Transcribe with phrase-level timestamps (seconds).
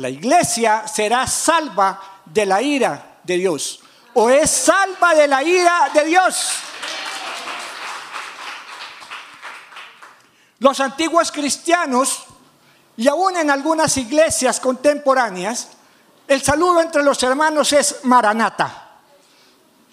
[0.00, 3.80] la iglesia será salva de la ira de Dios.
[4.14, 6.52] O es salva de la ira de Dios.
[10.58, 12.24] Los antiguos cristianos,
[12.96, 15.68] y aún en algunas iglesias contemporáneas,
[16.26, 19.00] el saludo entre los hermanos es Maranata.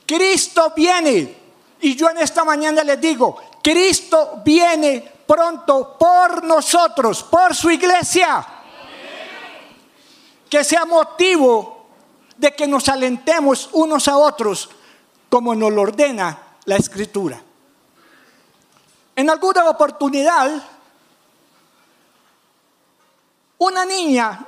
[0.06, 1.38] Cristo viene.
[1.82, 8.57] Y yo en esta mañana les digo, Cristo viene pronto por nosotros, por su iglesia.
[10.50, 11.88] Que sea motivo
[12.38, 14.70] de que nos alentemos unos a otros
[15.30, 17.42] como nos lo ordena la escritura.
[19.16, 20.64] En alguna oportunidad,
[23.58, 24.46] una niña,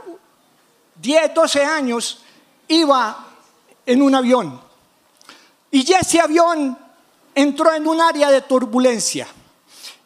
[0.96, 2.24] 10, 12 años,
[2.68, 3.26] iba
[3.86, 4.70] en un avión
[5.72, 6.78] y ese avión
[7.36, 9.28] entró en un área de turbulencia.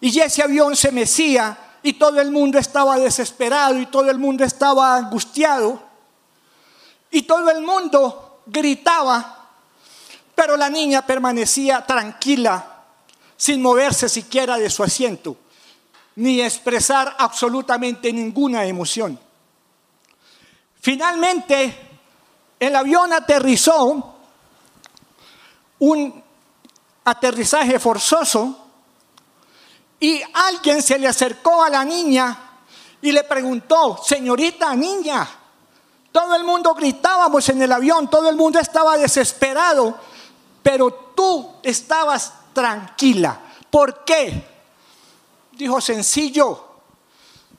[0.02, 4.44] Y ese avión se mecía y todo el mundo estaba desesperado y todo el mundo
[4.44, 5.82] estaba angustiado.
[7.14, 9.48] Y todo el mundo gritaba,
[10.34, 12.86] pero la niña permanecía tranquila,
[13.38, 15.38] sin moverse siquiera de su asiento,
[16.16, 19.20] ni expresar absolutamente ninguna emoción.
[20.82, 22.00] Finalmente,
[22.60, 24.16] el avión aterrizó
[25.78, 26.24] un
[27.06, 28.70] aterrizaje forzoso
[30.00, 32.40] y alguien se le acercó a la niña
[33.04, 35.43] y le preguntó, señorita niña,
[36.14, 39.98] todo el mundo gritábamos en el avión, todo el mundo estaba desesperado,
[40.62, 43.40] pero tú estabas tranquila.
[43.72, 44.48] ¿Por qué?
[45.54, 46.68] Dijo sencillo,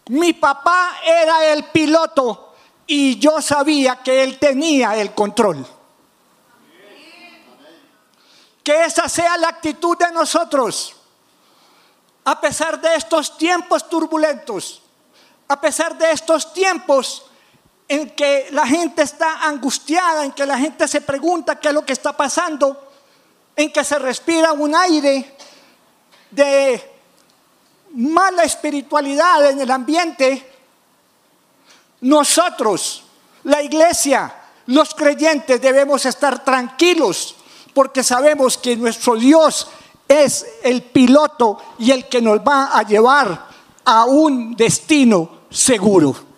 [0.07, 2.55] mi papá era el piloto
[2.87, 5.67] y yo sabía que él tenía el control.
[8.63, 10.95] Que esa sea la actitud de nosotros.
[12.25, 14.81] A pesar de estos tiempos turbulentos,
[15.49, 17.25] a pesar de estos tiempos
[17.89, 21.85] en que la gente está angustiada, en que la gente se pregunta qué es lo
[21.85, 22.91] que está pasando,
[23.57, 25.37] en que se respira un aire
[26.31, 26.93] de
[27.95, 30.51] mala espiritualidad en el ambiente,
[32.01, 33.05] nosotros,
[33.45, 34.35] la iglesia,
[34.67, 37.37] los creyentes debemos estar tranquilos
[37.75, 39.69] porque sabemos que nuestro Dios
[40.07, 43.49] es el piloto y el que nos va a llevar
[43.85, 46.34] a un destino seguro.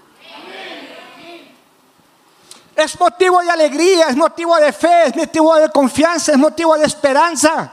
[2.77, 6.85] Es motivo de alegría, es motivo de fe, es motivo de confianza, es motivo de
[6.85, 7.73] esperanza.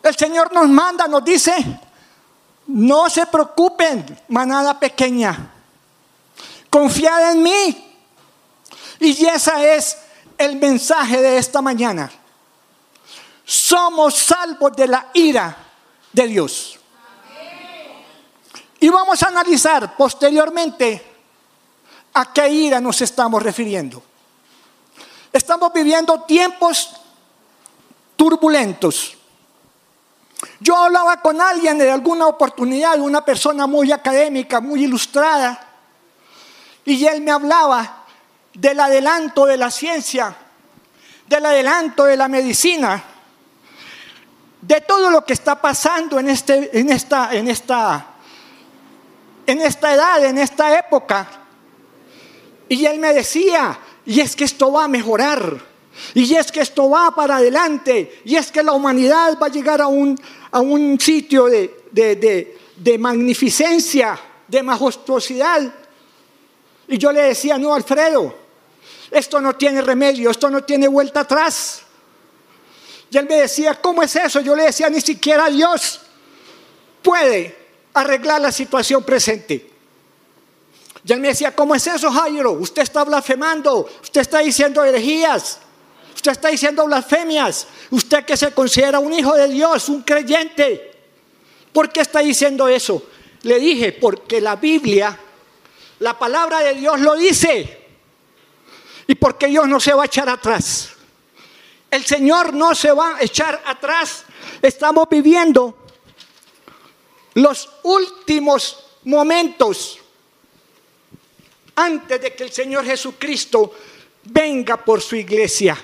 [0.00, 1.52] El Señor nos manda, nos dice,
[2.68, 5.50] no se preocupen, manada pequeña,
[6.70, 7.86] confiad en mí.
[9.00, 9.98] Y esa es
[10.38, 12.08] el mensaje de esta mañana.
[13.44, 15.56] Somos salvos de la ira
[16.12, 16.78] de Dios.
[18.78, 21.09] Y vamos a analizar posteriormente
[22.14, 24.02] a qué ira nos estamos refiriendo.
[25.32, 26.90] Estamos viviendo tiempos
[28.16, 29.16] turbulentos.
[30.58, 35.68] Yo hablaba con alguien de alguna oportunidad, una persona muy académica, muy ilustrada,
[36.84, 38.04] y él me hablaba
[38.54, 40.34] del adelanto de la ciencia,
[41.26, 43.04] del adelanto de la medicina,
[44.60, 48.06] de todo lo que está pasando en, este, en, esta, en, esta,
[49.46, 51.39] en esta edad, en esta época.
[52.70, 55.60] Y él me decía, y es que esto va a mejorar,
[56.14, 59.80] y es que esto va para adelante, y es que la humanidad va a llegar
[59.80, 60.16] a un,
[60.52, 64.16] a un sitio de, de, de magnificencia,
[64.46, 65.74] de majestuosidad.
[66.86, 68.36] Y yo le decía, no, Alfredo,
[69.10, 71.82] esto no tiene remedio, esto no tiene vuelta atrás.
[73.10, 74.38] Y él me decía, ¿cómo es eso?
[74.42, 76.02] Yo le decía, ni siquiera Dios
[77.02, 77.56] puede
[77.94, 79.69] arreglar la situación presente.
[81.04, 82.52] Y él me decía, ¿cómo es eso, Jairo?
[82.52, 85.58] Usted está blasfemando, usted está diciendo herejías,
[86.14, 90.92] usted está diciendo blasfemias, usted que se considera un hijo de Dios, un creyente.
[91.72, 93.02] ¿Por qué está diciendo eso?
[93.42, 95.18] Le dije, porque la Biblia,
[96.00, 97.78] la palabra de Dios lo dice.
[99.06, 100.90] Y porque Dios no se va a echar atrás.
[101.90, 104.24] El Señor no se va a echar atrás.
[104.60, 105.74] Estamos viviendo
[107.34, 109.99] los últimos momentos
[111.80, 113.74] antes de que el Señor Jesucristo
[114.24, 115.76] venga por su iglesia.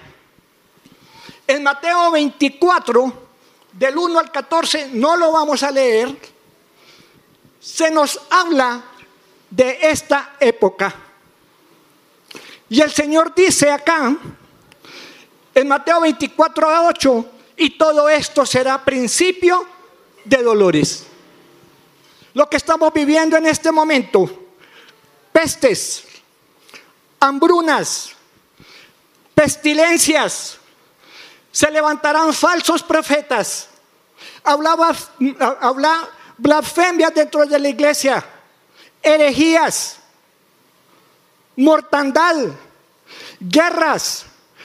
[1.47, 3.13] En Mateo 24,
[3.73, 6.15] del 1 al 14, no lo vamos a leer,
[7.61, 8.83] se nos habla
[9.51, 10.95] de esta época.
[12.69, 14.17] Y el Señor dice acá,
[15.55, 17.27] en Mateo 24 a 8,
[17.57, 19.67] y todo esto será principio
[20.25, 21.07] de dolores.
[22.35, 24.46] Lo que estamos viviendo en este momento,
[25.37, 26.03] pestes,
[27.21, 28.17] hambrunas,
[29.35, 30.59] pestilencias,
[31.53, 33.69] se levantarán falsos profetas,
[34.43, 34.97] hablaba,
[35.61, 38.25] habla blasfemias dentro de la iglesia,
[39.03, 39.99] herejías,
[41.55, 42.37] mortandad,
[43.39, 44.25] guerras,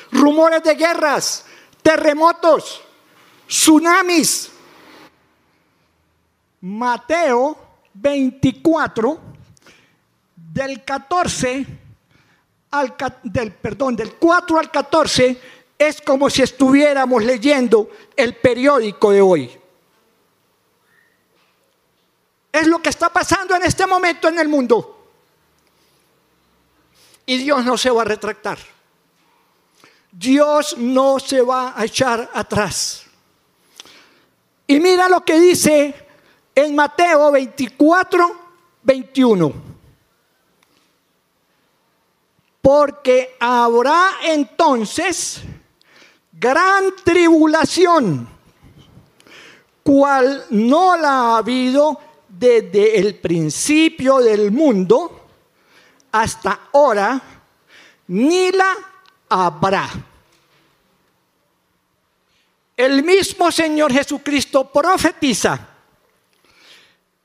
[0.10, 1.44] rumores de guerras,
[1.82, 2.82] terremotos,
[3.46, 4.50] tsunamis.
[6.62, 7.58] Mateo
[7.94, 9.31] 24,
[10.54, 11.66] del 14
[12.72, 15.42] al del, perdón, del 4 al 14,
[15.78, 19.60] es como si estuviéramos leyendo el periódico de hoy.
[22.52, 24.98] Es lo que está pasando en este momento en el mundo.
[27.26, 28.58] Y Dios no se va a retractar.
[30.12, 33.06] Dios no se va a echar atrás.
[34.68, 36.08] Y mira lo que dice
[36.54, 38.36] en Mateo 24,
[38.84, 39.71] 21.
[42.62, 45.42] Porque habrá entonces
[46.32, 48.28] gran tribulación,
[49.84, 55.28] cual no la ha habido desde el principio del mundo
[56.12, 57.22] hasta ahora,
[58.08, 58.74] ni la
[59.30, 59.90] habrá.
[62.76, 65.68] El mismo Señor Jesucristo profetiza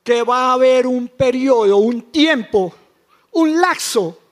[0.03, 2.73] que va a haber un periodo, un tiempo,
[3.31, 4.26] un laxo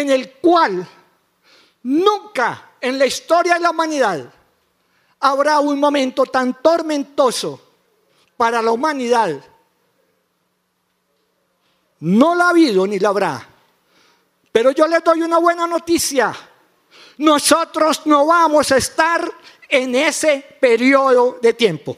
[0.00, 0.86] en el cual
[1.82, 4.32] nunca en la historia de la humanidad
[5.20, 7.60] habrá un momento tan tormentoso
[8.36, 9.42] para la humanidad.
[12.00, 13.48] No la ha habido ni la habrá.
[14.52, 16.34] Pero yo les doy una buena noticia.
[17.18, 19.30] Nosotros no vamos a estar
[19.68, 21.96] en ese periodo de tiempo.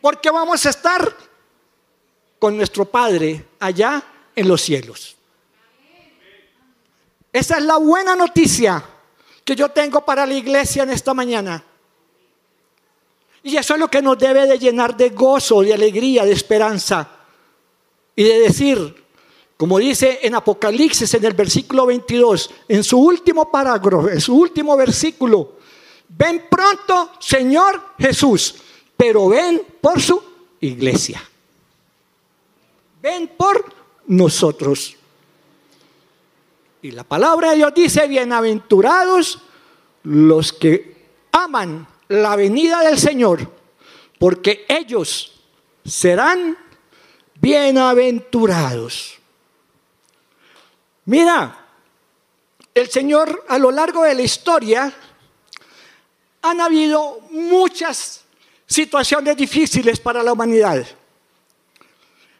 [0.00, 1.16] Porque vamos a estar
[2.38, 4.02] con nuestro Padre allá
[4.36, 5.16] en los cielos.
[7.34, 8.80] Esa es la buena noticia
[9.44, 11.64] que yo tengo para la iglesia en esta mañana.
[13.42, 17.10] Y eso es lo que nos debe de llenar de gozo, de alegría, de esperanza.
[18.14, 19.04] Y de decir,
[19.56, 24.76] como dice en Apocalipsis en el versículo 22, en su último parágrafo, en su último
[24.76, 25.54] versículo,
[26.10, 28.54] ven pronto, Señor Jesús,
[28.96, 30.22] pero ven por su
[30.60, 31.20] iglesia.
[33.02, 33.74] Ven por
[34.06, 34.98] nosotros.
[36.84, 39.40] Y la palabra de Dios dice, bienaventurados
[40.02, 43.50] los que aman la venida del Señor,
[44.18, 45.32] porque ellos
[45.82, 46.58] serán
[47.40, 49.14] bienaventurados.
[51.06, 51.58] Mira,
[52.74, 54.92] el Señor a lo largo de la historia
[56.42, 58.24] han habido muchas
[58.66, 60.86] situaciones difíciles para la humanidad.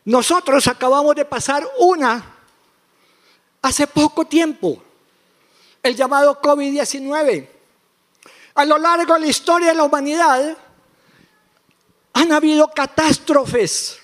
[0.05, 2.34] Nosotros acabamos de pasar una
[3.65, 4.77] hace poco tiempo,
[5.83, 7.49] el llamado COVID-19.
[8.57, 10.55] A lo largo de la historia de la humanidad
[12.13, 14.01] han habido catástrofes.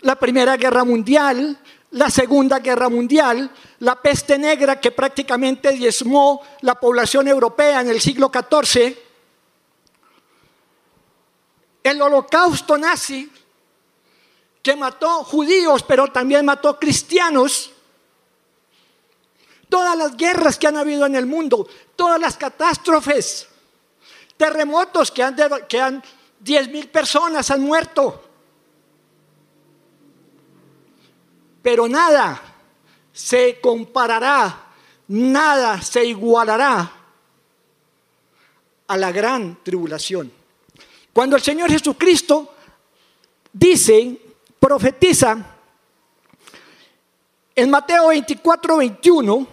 [0.00, 1.58] La Primera Guerra Mundial,
[1.92, 8.02] la Segunda Guerra Mundial, la peste negra que prácticamente diezmó la población europea en el
[8.02, 8.94] siglo XIV,
[11.82, 13.32] el holocausto nazi
[14.64, 17.70] que mató judíos pero también mató cristianos,
[19.68, 23.46] todas las guerras que han habido en el mundo, todas las catástrofes,
[24.38, 25.36] terremotos que han,
[25.68, 26.02] que han
[26.40, 28.24] 10 mil personas han muerto.
[31.62, 32.40] Pero nada
[33.12, 34.72] se comparará,
[35.08, 36.90] nada se igualará
[38.86, 40.32] a la gran tribulación.
[41.12, 42.54] Cuando el Señor Jesucristo
[43.52, 44.23] dice,
[44.64, 45.36] profetiza
[47.54, 49.46] en Mateo 24, 21,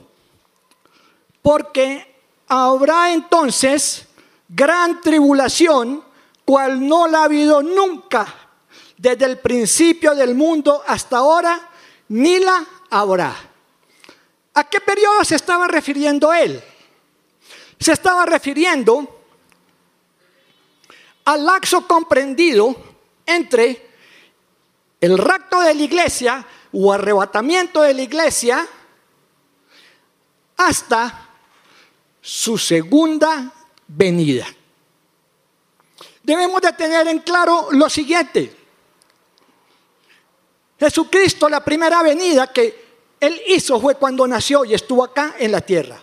[1.41, 2.15] porque
[2.47, 4.07] habrá entonces
[4.47, 6.01] gran tribulación,
[6.45, 8.25] cual no la ha habido nunca
[8.95, 11.59] desde el principio del mundo hasta ahora,
[12.07, 13.35] ni la habrá.
[14.53, 16.63] ¿A qué periodo se estaba refiriendo él?
[17.77, 19.23] Se estaba refiriendo
[21.25, 22.73] al laxo comprendido
[23.25, 23.90] entre
[25.01, 28.67] el rapto de la iglesia o arrebatamiento de la iglesia
[30.57, 31.29] hasta
[32.21, 33.51] su segunda
[33.87, 34.45] venida.
[36.21, 38.55] Debemos de tener en claro lo siguiente.
[40.79, 42.85] Jesucristo, la primera venida que
[43.19, 45.99] Él hizo fue cuando nació y estuvo acá en la tierra.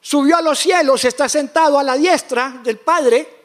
[0.00, 3.39] Subió a los cielos, está sentado a la diestra del Padre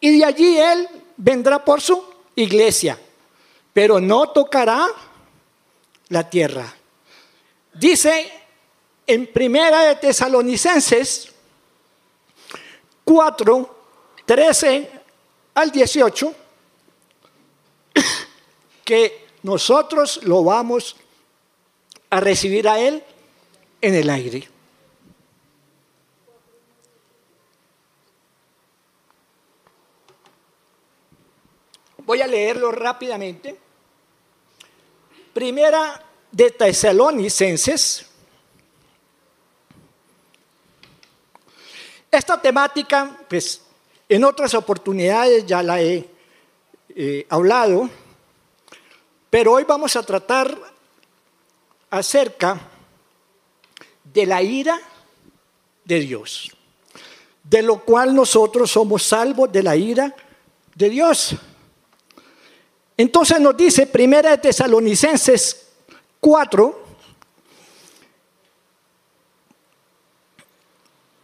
[0.00, 2.02] y de allí Él vendrá por su
[2.34, 2.98] iglesia,
[3.72, 4.86] pero no tocará
[6.08, 6.74] la tierra.
[7.74, 8.32] Dice
[9.06, 11.28] en Primera de Tesalonicenses
[13.04, 13.76] 4,
[14.24, 14.90] 13
[15.54, 16.34] al 18,
[18.84, 20.96] que nosotros lo vamos
[22.10, 23.02] a recibir a Él
[23.80, 24.48] en el aire.
[32.10, 33.56] Voy a leerlo rápidamente.
[35.32, 38.04] Primera de Tesalonicenses.
[42.10, 43.62] Esta temática, pues
[44.08, 46.04] en otras oportunidades ya la he
[46.96, 47.88] eh, hablado,
[49.30, 50.58] pero hoy vamos a tratar
[51.90, 52.60] acerca
[54.02, 54.80] de la ira
[55.84, 56.50] de Dios,
[57.44, 60.12] de lo cual nosotros somos salvos de la ira
[60.74, 61.36] de Dios.
[63.00, 65.68] Entonces nos dice Primera de Tesalonicenses
[66.20, 66.84] 4,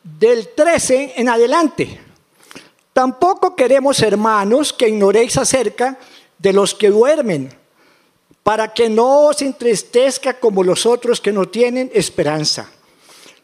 [0.02, 2.00] del 13 en adelante.
[2.94, 5.98] Tampoco queremos, hermanos, que ignoréis acerca
[6.38, 7.54] de los que duermen,
[8.42, 12.70] para que no os entristezca como los otros que no tienen esperanza.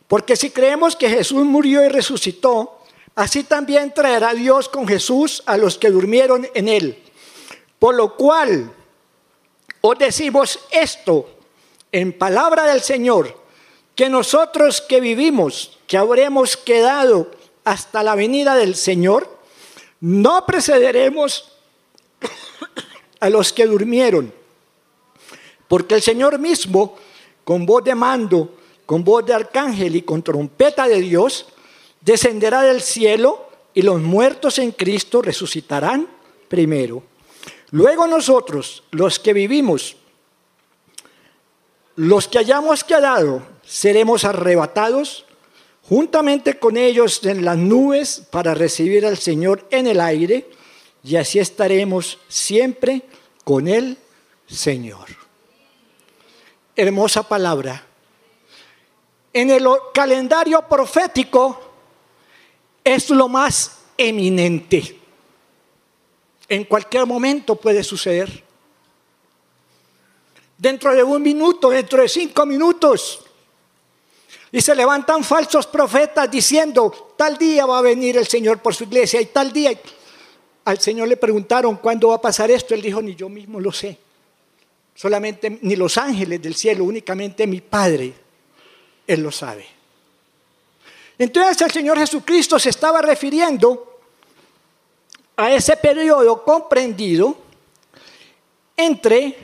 [0.09, 2.81] Porque si creemos que Jesús murió y resucitó,
[3.15, 7.02] así también traerá Dios con Jesús a los que durmieron en él.
[7.83, 8.73] Por lo cual
[9.81, 11.29] os decimos esto
[11.91, 13.37] en palabra del Señor,
[13.97, 17.33] que nosotros que vivimos, que habremos quedado
[17.65, 19.37] hasta la venida del Señor,
[19.99, 21.55] no precederemos
[23.19, 24.33] a los que durmieron,
[25.67, 26.97] porque el Señor mismo,
[27.43, 31.47] con voz de mando, con voz de arcángel y con trompeta de Dios,
[32.01, 36.07] descenderá del cielo y los muertos en Cristo resucitarán
[36.47, 37.11] primero.
[37.73, 39.97] Luego nosotros, los que vivimos,
[41.97, 45.25] los que hayamos quedado, seremos arrebatados
[45.83, 50.51] juntamente con ellos en las nubes para recibir al Señor en el aire
[51.03, 53.03] y así estaremos siempre
[53.43, 53.97] con el
[54.47, 55.07] Señor.
[56.77, 57.87] Hermosa palabra.
[59.33, 61.73] En el calendario profético
[62.85, 65.02] es lo más eminente
[66.55, 68.45] en cualquier momento puede suceder.
[70.59, 73.21] Dentro de un minuto, dentro de cinco minutos.
[74.53, 78.85] Y se levantan falsos profetas diciendo, tal día va a venir el Señor por su
[78.85, 79.73] iglesia y tal día.
[80.67, 82.75] Al Señor le preguntaron, ¿cuándo va a pasar esto?
[82.75, 83.97] Él dijo, ni yo mismo lo sé.
[84.95, 88.13] Solamente, ni los ángeles del cielo, únicamente mi Padre,
[89.07, 89.67] Él lo sabe.
[91.17, 93.92] Entonces el Señor Jesucristo se estaba refiriendo
[95.37, 97.37] a ese periodo comprendido
[98.77, 99.37] entre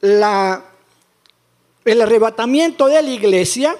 [0.00, 0.64] la,
[1.84, 3.76] el arrebatamiento de la iglesia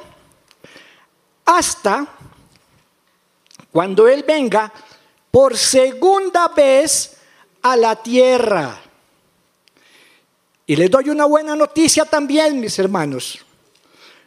[1.44, 2.06] hasta
[3.72, 4.72] cuando Él venga
[5.30, 7.16] por segunda vez
[7.62, 8.80] a la tierra.
[10.66, 13.40] Y les doy una buena noticia también, mis hermanos.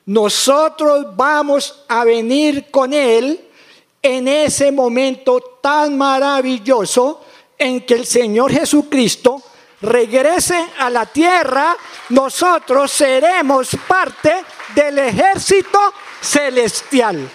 [0.05, 3.41] Nosotros vamos a venir con Él
[4.01, 7.25] en ese momento tan maravilloso
[7.57, 9.43] en que el Señor Jesucristo
[9.81, 11.75] regrese a la tierra,
[12.07, 15.77] nosotros seremos parte del ejército
[16.21, 17.29] celestial.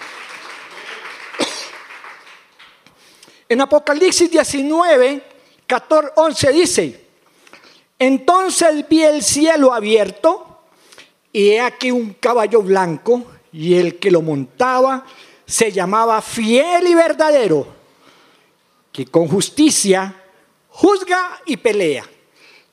[3.47, 5.23] En Apocalipsis 19,
[5.67, 7.05] 14, 11 dice,
[7.99, 10.63] entonces vi el cielo abierto
[11.31, 15.05] y he aquí un caballo blanco y el que lo montaba
[15.45, 17.82] se llamaba fiel y verdadero,
[18.93, 20.15] que con justicia
[20.69, 22.05] juzga y pelea.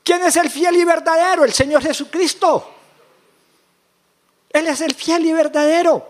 [0.03, 1.43] ¿Quién es el fiel y verdadero?
[1.43, 2.69] El Señor Jesucristo.
[4.51, 6.07] Él es el fiel y verdadero.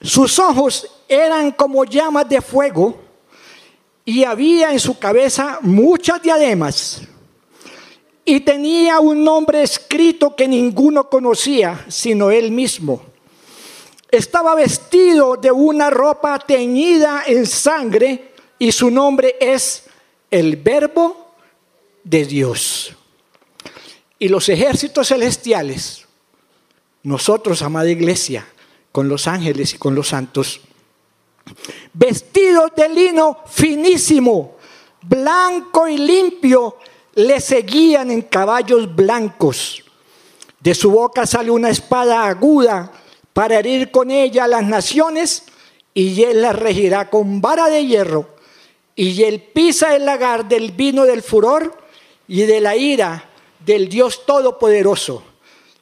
[0.00, 3.00] Sus ojos eran como llamas de fuego
[4.04, 7.02] y había en su cabeza muchas diademas.
[8.24, 13.07] Y tenía un nombre escrito que ninguno conocía, sino él mismo.
[14.10, 19.84] Estaba vestido de una ropa teñida en sangre y su nombre es
[20.30, 21.34] el Verbo
[22.02, 22.94] de Dios.
[24.18, 26.06] Y los ejércitos celestiales,
[27.02, 28.48] nosotros, amada iglesia,
[28.90, 30.60] con los ángeles y con los santos,
[31.92, 34.56] vestidos de lino finísimo,
[35.02, 36.78] blanco y limpio,
[37.14, 39.84] le seguían en caballos blancos.
[40.60, 42.90] De su boca sale una espada aguda
[43.38, 45.44] para herir con ella a las naciones,
[45.94, 48.34] y él las regirá con vara de hierro,
[48.96, 51.84] y él pisa el lagar del vino del furor
[52.26, 53.30] y de la ira
[53.64, 55.22] del Dios Todopoderoso.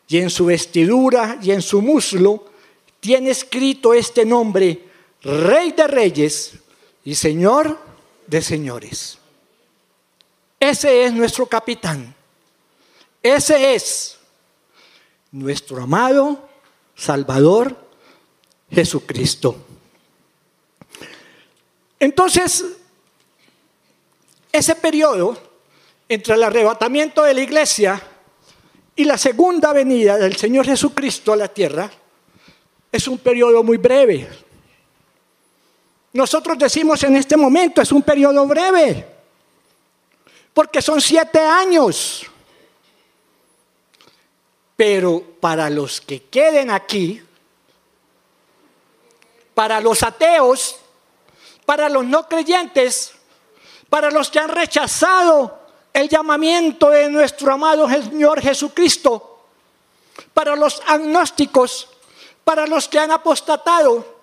[0.06, 2.44] Y en su vestidura y en su muslo
[3.00, 4.90] tiene escrito este nombre,
[5.22, 6.52] Rey de Reyes
[7.06, 7.78] y Señor
[8.26, 9.16] de Señores.
[10.60, 12.14] Ese es nuestro capitán.
[13.22, 14.18] Ese es
[15.32, 16.46] nuestro amado
[16.96, 17.76] Salvador
[18.70, 19.56] Jesucristo.
[22.00, 22.64] Entonces,
[24.50, 25.38] ese periodo
[26.08, 28.02] entre el arrebatamiento de la iglesia
[28.94, 31.90] y la segunda venida del Señor Jesucristo a la tierra
[32.90, 34.28] es un periodo muy breve.
[36.12, 39.06] Nosotros decimos en este momento es un periodo breve,
[40.54, 42.26] porque son siete años.
[44.76, 47.22] Pero para los que queden aquí,
[49.54, 50.76] para los ateos,
[51.64, 53.12] para los no creyentes,
[53.88, 55.58] para los que han rechazado
[55.92, 59.44] el llamamiento de nuestro amado Señor Jesucristo,
[60.34, 61.88] para los agnósticos,
[62.44, 64.16] para los que han apostatado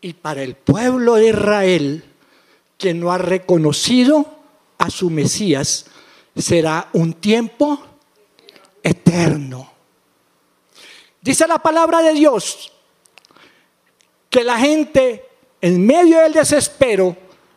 [0.00, 2.04] y para el pueblo de Israel
[2.76, 4.26] que no ha reconocido
[4.78, 5.86] a su Mesías,
[6.36, 7.82] será un tiempo
[8.82, 9.70] eterno.
[11.20, 12.72] Dice la palabra de Dios
[14.28, 15.28] que la gente
[15.60, 17.16] en medio del desespero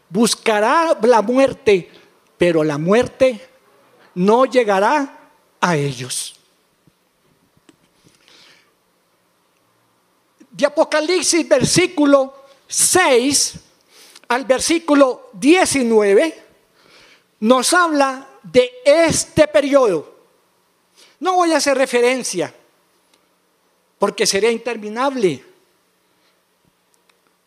[0.10, 1.89] buscará la muerte,
[2.38, 3.50] pero la muerte
[4.13, 6.36] no llegará a ellos.
[10.51, 13.55] De Apocalipsis versículo 6
[14.27, 16.44] al versículo 19
[17.41, 20.13] nos habla de este periodo.
[21.19, 22.53] No voy a hacer referencia
[23.97, 25.43] porque sería interminable.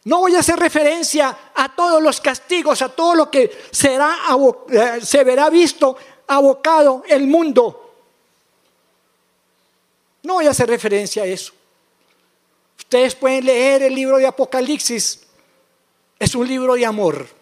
[0.04, 4.16] No voy a hacer referencia a todos los castigos, a todo lo que será,
[4.70, 5.96] eh, se verá visto
[6.26, 7.94] abocado el mundo.
[10.22, 11.52] No voy a hacer referencia a eso.
[12.78, 15.20] Ustedes pueden leer el libro de Apocalipsis.
[16.18, 17.37] Es un libro de amor.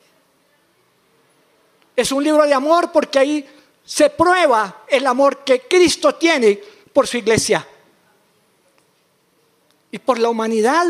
[1.97, 3.49] Es un libro de amor porque ahí
[3.85, 6.61] se prueba el amor que Cristo tiene
[6.93, 7.67] por su iglesia
[9.91, 10.87] y por la humanidad.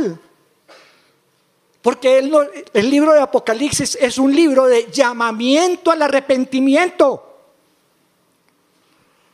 [1.81, 7.23] Porque el, el, libro de Apocalipsis es un libro de llamamiento al arrepentimiento.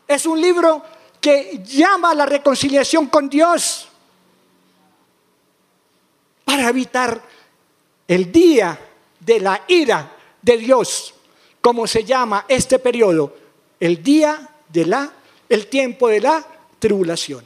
[0.07, 0.83] Es un libro
[1.19, 3.89] que llama a la reconciliación con Dios
[6.45, 7.23] para evitar
[8.07, 8.79] el día
[9.21, 11.15] de la ira de Dios,
[11.63, 13.35] como se llama este periodo,
[13.81, 15.13] el día de la,
[15.49, 16.47] el tiempo de la
[16.79, 17.45] tribulación.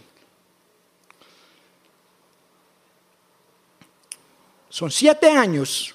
[4.71, 5.95] Son siete años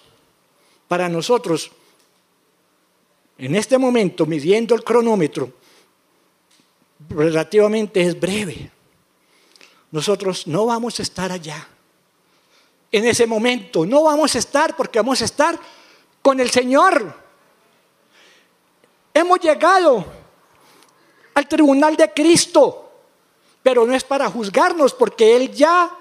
[0.88, 1.72] para nosotros,
[3.38, 5.52] en este momento, midiendo el cronómetro,
[7.10, 8.72] relativamente es breve.
[9.92, 11.68] Nosotros no vamos a estar allá.
[12.92, 15.60] En ese momento no vamos a estar porque vamos a estar
[16.22, 17.21] con el Señor.
[19.22, 20.04] Hemos llegado
[21.36, 22.90] al tribunal de Cristo,
[23.62, 25.92] pero no es para juzgarnos porque Él ya,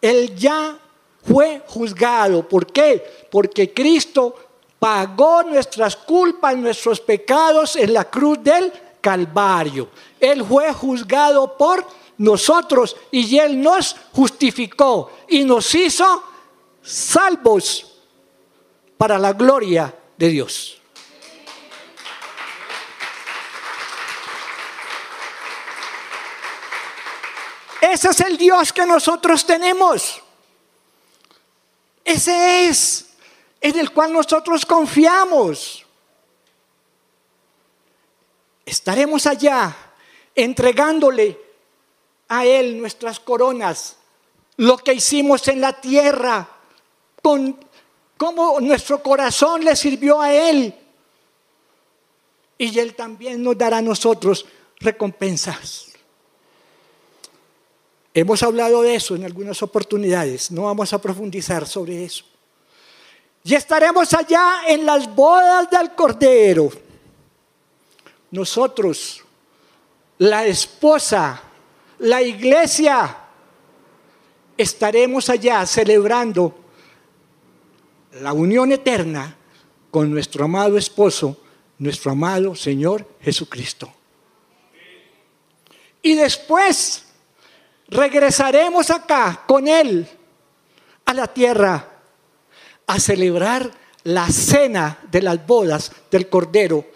[0.00, 0.78] Él ya
[1.24, 2.48] fue juzgado.
[2.48, 3.26] ¿Por qué?
[3.28, 4.36] Porque Cristo
[4.78, 9.88] pagó nuestras culpas, nuestros pecados en la cruz del Calvario.
[10.20, 11.84] Él fue juzgado por
[12.18, 16.22] nosotros y Él nos justificó y nos hizo
[16.82, 17.98] salvos
[18.96, 20.79] para la gloria de Dios.
[27.80, 30.22] Ese es el Dios que nosotros tenemos.
[32.04, 33.06] Ese es
[33.60, 35.86] en el cual nosotros confiamos.
[38.66, 39.76] Estaremos allá
[40.34, 41.38] entregándole
[42.28, 43.96] a Él nuestras coronas,
[44.56, 46.48] lo que hicimos en la tierra,
[47.22, 47.58] con
[48.16, 50.74] cómo nuestro corazón le sirvió a Él.
[52.58, 54.44] Y Él también nos dará a nosotros
[54.78, 55.89] recompensas.
[58.12, 62.24] Hemos hablado de eso en algunas oportunidades, no vamos a profundizar sobre eso.
[63.44, 66.70] Y estaremos allá en las bodas del Cordero.
[68.32, 69.22] Nosotros,
[70.18, 71.40] la esposa,
[72.00, 73.16] la iglesia,
[74.56, 76.54] estaremos allá celebrando
[78.20, 79.36] la unión eterna
[79.90, 81.40] con nuestro amado esposo,
[81.78, 83.90] nuestro amado Señor Jesucristo.
[86.02, 87.09] Y después
[87.90, 90.08] regresaremos acá con Él
[91.04, 91.88] a la tierra
[92.86, 93.70] a celebrar
[94.04, 96.86] la cena de las bodas del Cordero,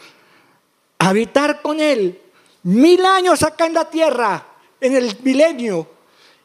[0.98, 2.20] habitar con Él
[2.62, 4.46] mil años acá en la tierra,
[4.80, 5.88] en el milenio,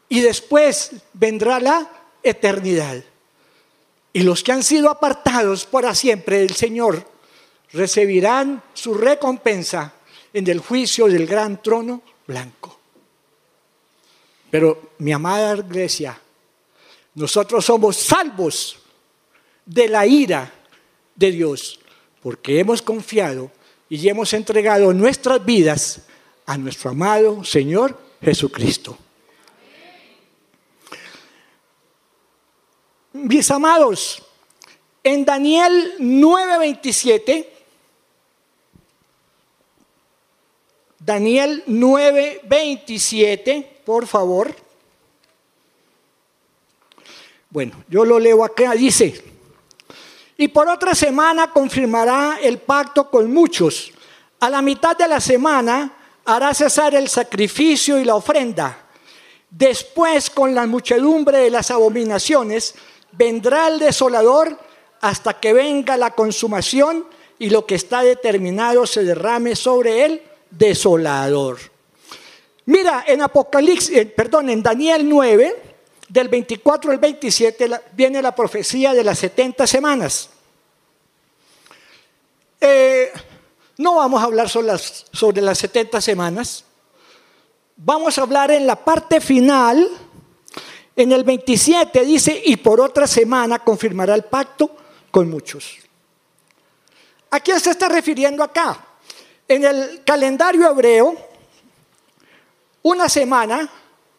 [0.09, 1.89] y después vendrá la
[2.23, 3.03] eternidad.
[4.11, 7.05] Y los que han sido apartados para siempre del Señor
[7.71, 9.93] recibirán su recompensa
[10.33, 12.78] en el juicio del gran trono blanco.
[14.49, 16.19] Pero mi amada iglesia,
[17.15, 18.79] nosotros somos salvos
[19.65, 20.51] de la ira
[21.15, 21.79] de Dios
[22.21, 23.51] porque hemos confiado
[23.89, 26.01] y hemos entregado nuestras vidas
[26.45, 28.97] a nuestro amado Señor Jesucristo.
[33.13, 34.23] Mis amados,
[35.03, 37.49] en Daniel 9:27,
[40.99, 44.55] Daniel 9:27, por favor.
[47.49, 49.19] Bueno, yo lo leo acá, dice,
[50.37, 53.91] y por otra semana confirmará el pacto con muchos.
[54.41, 55.91] A la mitad de la semana
[56.23, 58.77] hará cesar el sacrificio y la ofrenda.
[59.49, 62.75] Después, con la muchedumbre de las abominaciones,
[63.13, 64.55] vendrá el desolador
[65.01, 67.07] hasta que venga la consumación
[67.39, 70.21] y lo que está determinado se derrame sobre él
[70.51, 71.78] desolador.
[72.69, 75.59] Mira, en Apocalipsis, eh, perdón, en Daniel 9,
[76.07, 80.29] del 24 al 27, viene la profecía de las 70 semanas.
[82.61, 83.11] Eh,
[83.77, 86.63] no vamos a hablar sobre las, sobre las 70 semanas.
[87.75, 89.89] Vamos a hablar en la parte final
[90.95, 94.69] en el 27 dice, y por otra semana confirmará el pacto
[95.09, 95.77] con muchos.
[97.31, 98.85] ¿A quién se está refiriendo acá?
[99.47, 101.28] En el calendario hebreo,
[102.89, 103.69] una semana,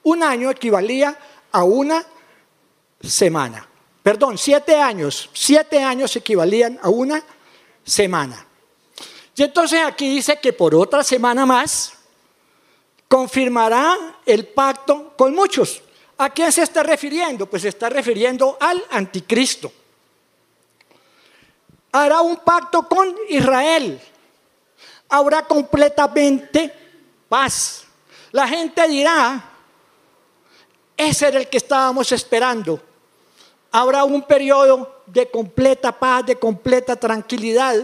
[0.04, 1.16] un año equivalía
[1.50, 2.04] a una
[3.00, 3.66] semana.
[4.02, 5.28] Perdón, siete años.
[5.32, 7.22] Siete años equivalían a una
[7.84, 8.46] semana.
[9.36, 11.94] Y entonces aquí dice que por otra semana más
[13.08, 15.82] confirmará el pacto con muchos.
[16.18, 17.46] ¿A quién se está refiriendo?
[17.46, 19.72] Pues se está refiriendo al anticristo.
[21.92, 24.00] Hará un pacto con Israel.
[25.08, 26.72] Habrá completamente
[27.28, 27.86] paz.
[28.32, 29.50] La gente dirá,
[30.96, 32.80] ese era el que estábamos esperando.
[33.72, 37.76] Habrá un periodo de completa paz, de completa tranquilidad.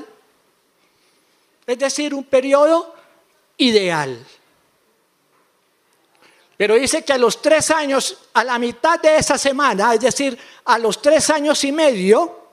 [1.67, 2.95] Es decir, un periodo
[3.57, 4.25] ideal.
[6.57, 10.39] Pero dice que a los tres años, a la mitad de esa semana, es decir,
[10.65, 12.47] a los tres años y medio,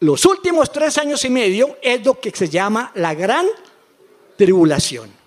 [0.00, 3.46] los últimos tres años y medio es lo que se llama la gran
[4.36, 5.23] tribulación.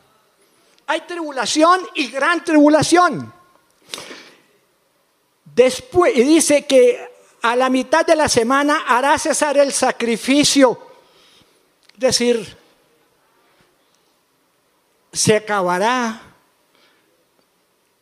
[0.87, 3.33] Hay tribulación y gran tribulación.
[5.43, 10.79] Después, y dice que a la mitad de la semana hará cesar el sacrificio.
[11.93, 12.57] Es decir,
[15.11, 16.21] se acabará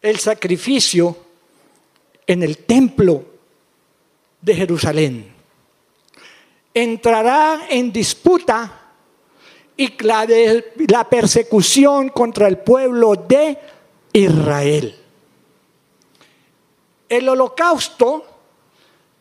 [0.02, 1.17] el sacrificio
[2.28, 3.26] en el templo
[4.41, 5.34] de Jerusalén.
[6.74, 8.85] Entrará en disputa
[9.77, 10.27] y la,
[10.88, 13.57] la persecución contra el pueblo de
[14.13, 14.95] Israel.
[17.09, 18.25] El holocausto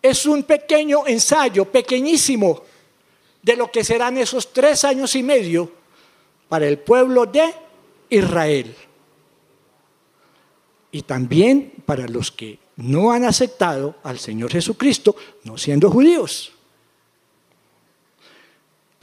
[0.01, 2.63] es un pequeño ensayo, pequeñísimo,
[3.43, 5.71] de lo que serán esos tres años y medio
[6.49, 7.55] para el pueblo de
[8.09, 8.75] Israel
[10.95, 16.54] y también para los que no han aceptado al Señor Jesucristo, no siendo judíos.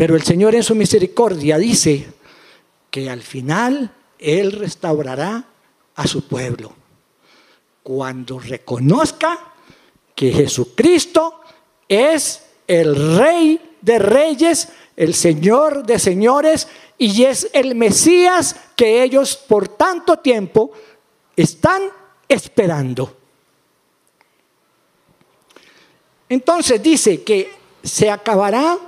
[0.01, 2.07] Pero el Señor en su misericordia dice
[2.89, 5.45] que al final Él restaurará
[5.93, 6.73] a su pueblo.
[7.83, 9.53] Cuando reconozca
[10.15, 11.41] que Jesucristo
[11.87, 19.35] es el Rey de Reyes, el Señor de Señores y es el Mesías que ellos
[19.35, 20.71] por tanto tiempo
[21.35, 21.83] están
[22.27, 23.15] esperando.
[26.27, 28.79] Entonces dice que se acabará,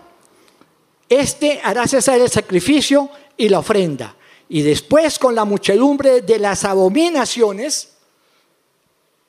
[1.20, 4.16] este hará cesar el sacrificio y la ofrenda.
[4.50, 7.94] Y después con la muchedumbre de las abominaciones,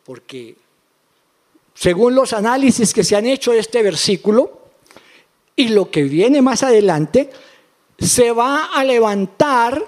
[0.04, 0.56] porque
[1.74, 4.68] según los análisis que se han hecho de este versículo
[5.56, 7.30] y lo que viene más adelante,
[7.98, 9.84] se va a levantar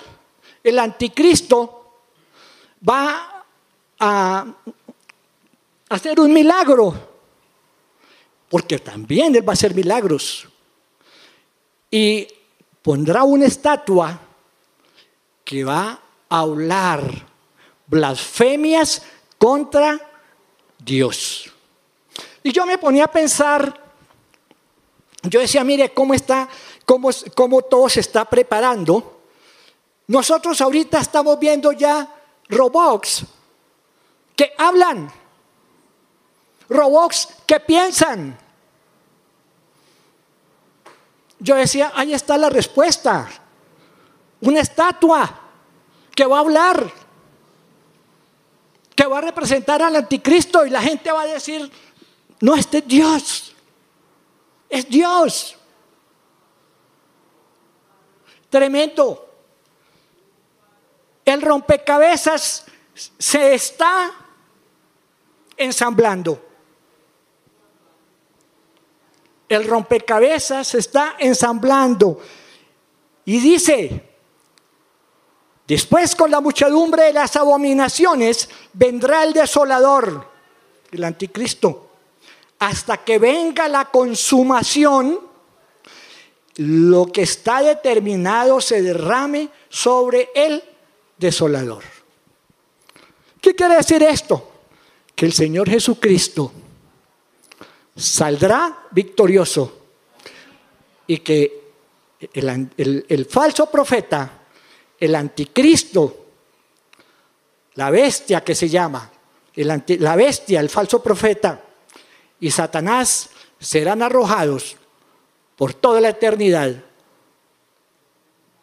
[0.62, 1.92] el anticristo
[2.88, 3.44] va
[4.00, 4.46] a
[5.88, 6.94] hacer un milagro,
[8.48, 10.48] porque también Él va a hacer milagros.
[11.90, 12.28] Y
[12.82, 14.20] pondrá una estatua
[15.44, 17.02] que va a hablar
[17.86, 19.02] blasfemias
[19.38, 20.00] contra
[20.78, 21.52] Dios.
[22.42, 23.80] Y yo me ponía a pensar,
[25.22, 26.48] yo decía, mire cómo está,
[26.84, 29.20] cómo, cómo todo se está preparando.
[30.08, 32.08] Nosotros ahorita estamos viendo ya
[32.48, 33.24] robots
[34.36, 35.10] que hablan,
[36.68, 38.38] robots que piensan.
[41.38, 43.28] Yo decía, ahí está la respuesta.
[44.40, 45.40] Una estatua
[46.14, 46.92] que va a hablar,
[48.94, 51.70] que va a representar al anticristo y la gente va a decir,
[52.40, 53.54] no, este es Dios,
[54.68, 55.56] es Dios.
[58.48, 59.22] Tremendo.
[61.24, 64.12] El rompecabezas se está
[65.56, 66.45] ensamblando.
[69.48, 72.20] El rompecabezas se está ensamblando.
[73.24, 74.02] Y dice,
[75.66, 80.28] después con la muchedumbre de las abominaciones vendrá el desolador,
[80.92, 81.90] el anticristo,
[82.58, 85.20] hasta que venga la consumación,
[86.56, 90.62] lo que está determinado se derrame sobre el
[91.18, 91.82] desolador.
[93.40, 94.50] ¿Qué quiere decir esto?
[95.14, 96.52] Que el Señor Jesucristo
[97.96, 99.80] saldrá victorioso
[101.06, 101.66] y que
[102.32, 104.42] el, falso profeta,
[104.98, 106.26] el anticristo,
[107.74, 109.10] la bestia que se llama,
[109.54, 111.62] la bestia, el falso profeta
[112.40, 114.76] y Satanás serán arrojados
[115.56, 116.84] por toda la eternidad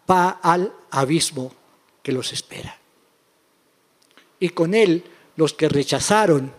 [0.06, 1.54] para al abismo
[2.04, 2.78] que los espera.
[4.40, 5.04] Y con él
[5.36, 6.54] los que rechazaron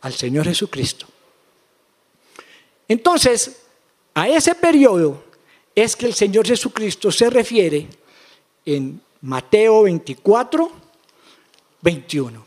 [0.00, 1.06] al Señor Jesucristo.
[2.88, 3.62] Entonces,
[4.14, 5.22] a ese periodo
[5.74, 7.86] es que el Señor Jesucristo se refiere
[8.64, 10.72] en Mateo 24,
[11.82, 12.46] 21.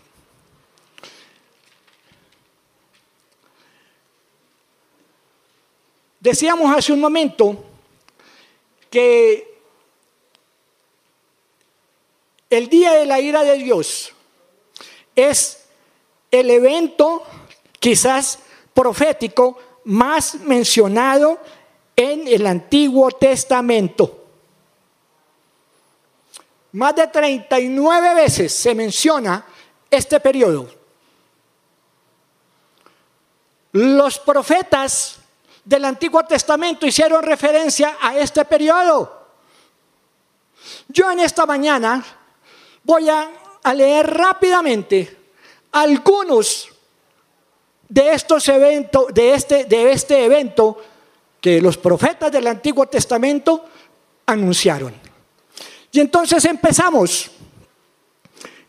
[6.19, 7.63] Decíamos hace un momento
[8.89, 9.57] que
[12.49, 14.13] el día de la ira de Dios
[15.15, 15.65] es
[16.29, 17.23] el evento
[17.79, 18.39] quizás
[18.73, 21.39] profético más mencionado
[21.95, 24.25] en el Antiguo Testamento.
[26.73, 29.45] Más de 39 veces se menciona
[29.89, 30.69] este periodo.
[33.73, 35.17] Los profetas
[35.63, 39.21] del Antiguo Testamento hicieron referencia a este periodo.
[40.87, 42.03] Yo en esta mañana
[42.83, 43.29] voy a,
[43.73, 45.17] leer rápidamente
[45.71, 46.70] algunos
[47.91, 50.81] de estos eventos, de este, de este evento
[51.41, 53.65] que los profetas del Antiguo Testamento
[54.25, 54.93] anunciaron.
[55.91, 57.29] Y entonces empezamos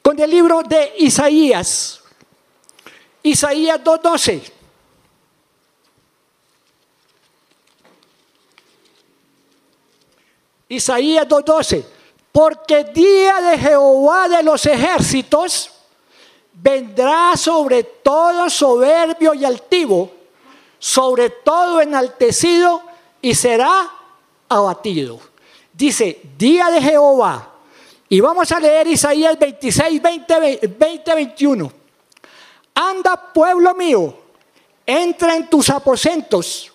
[0.02, 2.00] con el libro de Isaías,
[3.22, 4.42] Isaías 2.12.
[10.68, 11.84] Isaías 2.12,
[12.32, 15.70] porque día de Jehová de los ejércitos
[16.62, 20.22] vendrá sobre todo soberbio y altivo
[20.82, 22.82] sobre todo enaltecido
[23.20, 23.88] y será
[24.48, 25.20] abatido.
[25.72, 27.50] Dice, día de Jehová.
[28.08, 31.72] Y vamos a leer Isaías 26, 20, 20, 21.
[32.74, 34.12] Anda, pueblo mío,
[34.84, 36.72] entra en tus aposentos,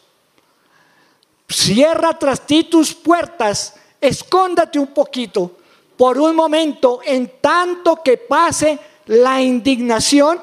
[1.49, 5.51] cierra tras ti tus puertas, escóndate un poquito
[5.97, 10.39] por un momento en tanto que pase la indignación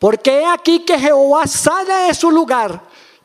[0.00, 2.80] porque he aquí que Jehová sale de su lugar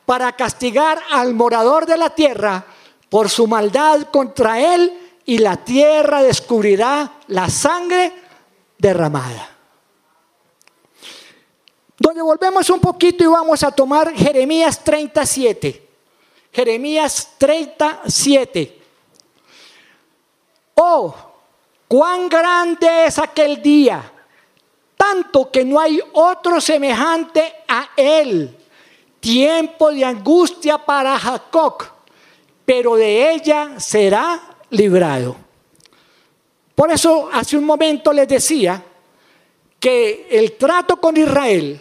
[0.05, 2.65] para castigar al morador de la tierra
[3.09, 8.11] por su maldad contra él y la tierra descubrirá la sangre
[8.77, 9.51] derramada.
[11.97, 15.87] Donde volvemos un poquito y vamos a tomar Jeremías 37.
[16.51, 18.81] Jeremías 37.
[20.75, 21.15] Oh,
[21.87, 24.11] cuán grande es aquel día
[24.95, 28.55] tanto que no hay otro semejante a él.
[29.19, 31.83] Tiempo de angustia para Jacob,
[32.65, 35.35] pero de ella será librado.
[36.75, 38.83] Por eso hace un momento les decía
[39.79, 41.79] que el trato con Israel,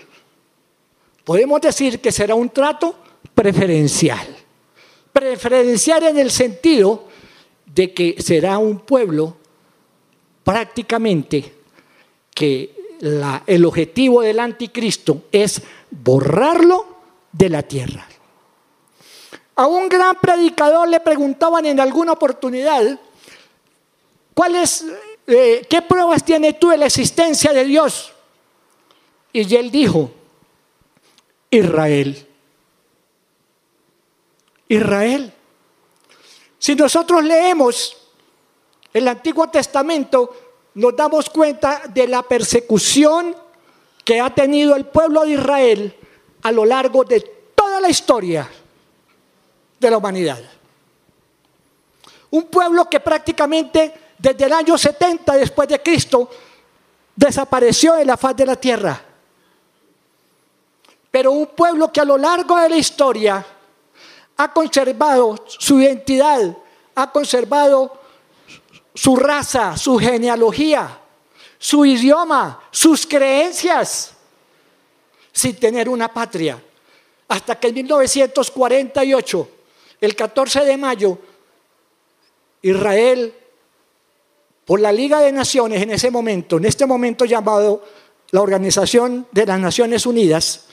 [1.24, 2.94] podemos decir que será un trato
[3.35, 4.27] preferencial.
[5.12, 7.09] Preferencial en el sentido
[7.66, 9.37] de que será un pueblo
[10.44, 11.53] prácticamente
[12.35, 12.73] que
[13.46, 16.86] el objetivo del anticristo es borrarlo
[17.32, 18.06] de la tierra.
[19.56, 22.98] A un gran predicador le preguntaban en alguna oportunidad,
[25.26, 28.12] eh, ¿qué pruebas tienes tú de la existencia de Dios?
[29.32, 30.10] Y él dijo,
[31.50, 32.26] Israel.
[34.68, 35.32] Israel.
[36.58, 37.96] Si nosotros leemos
[38.92, 40.43] el Antiguo Testamento,
[40.74, 43.34] nos damos cuenta de la persecución
[44.04, 45.96] que ha tenido el pueblo de Israel
[46.42, 47.20] a lo largo de
[47.54, 48.48] toda la historia
[49.78, 50.42] de la humanidad.
[52.30, 56.28] Un pueblo que prácticamente desde el año 70 después de Cristo
[57.14, 59.00] desapareció en la faz de la tierra.
[61.10, 63.46] Pero un pueblo que a lo largo de la historia
[64.37, 66.56] ha conservado su identidad,
[66.96, 68.03] ha conservado
[68.94, 71.00] su raza, su genealogía,
[71.59, 74.12] su idioma, sus creencias,
[75.33, 76.62] sin tener una patria.
[77.28, 79.48] Hasta que en 1948,
[80.00, 81.18] el 14 de mayo,
[82.62, 83.35] Israel,
[84.64, 87.85] por la Liga de Naciones en ese momento, en este momento llamado
[88.30, 90.66] la Organización de las Naciones Unidas,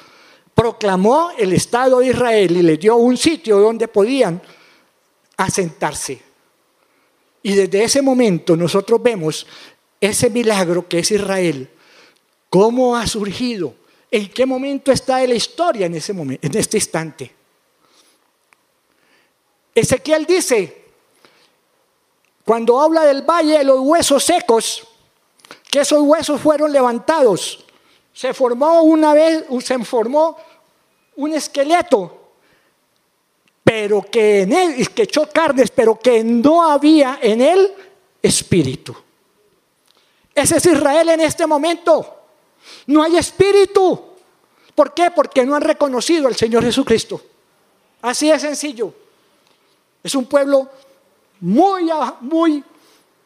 [0.54, 4.42] proclamó el Estado de Israel y le dio un sitio donde podían
[5.38, 6.31] asentarse.
[7.44, 9.48] Y desde ese momento nosotros vemos
[10.00, 11.70] ese milagro que es Israel,
[12.50, 13.76] cómo ha surgido,
[14.10, 17.32] en qué momento está en la historia en, ese momento, en este instante.
[19.74, 20.86] Ezequiel dice,
[22.44, 24.88] cuando habla del valle de los huesos secos,
[25.70, 27.64] que esos huesos fueron levantados,
[28.14, 30.38] se formó una vez, se formó
[31.16, 32.21] un esqueleto
[33.64, 37.74] pero que en él, que echó carnes, pero que no había en él
[38.22, 38.96] espíritu.
[40.34, 42.18] Ese es Israel en este momento.
[42.88, 44.00] No hay espíritu.
[44.74, 45.12] ¿Por qué?
[45.12, 47.22] Porque no han reconocido al Señor Jesucristo.
[48.02, 48.94] Así de sencillo.
[50.04, 50.70] Es un pueblo
[51.40, 51.90] muy,
[52.22, 52.64] muy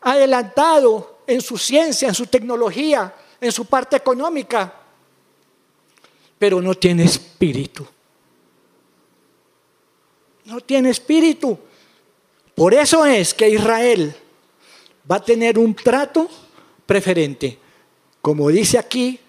[0.02, 4.74] adelantado en su ciencia, en su tecnología, en su parte económica,
[6.38, 7.88] pero no tiene espíritu
[10.46, 11.58] no tiene espíritu.
[12.54, 14.16] Por eso es que Israel
[15.10, 16.30] va a tener un trato
[16.86, 17.60] preferente,
[18.22, 19.20] como dice aquí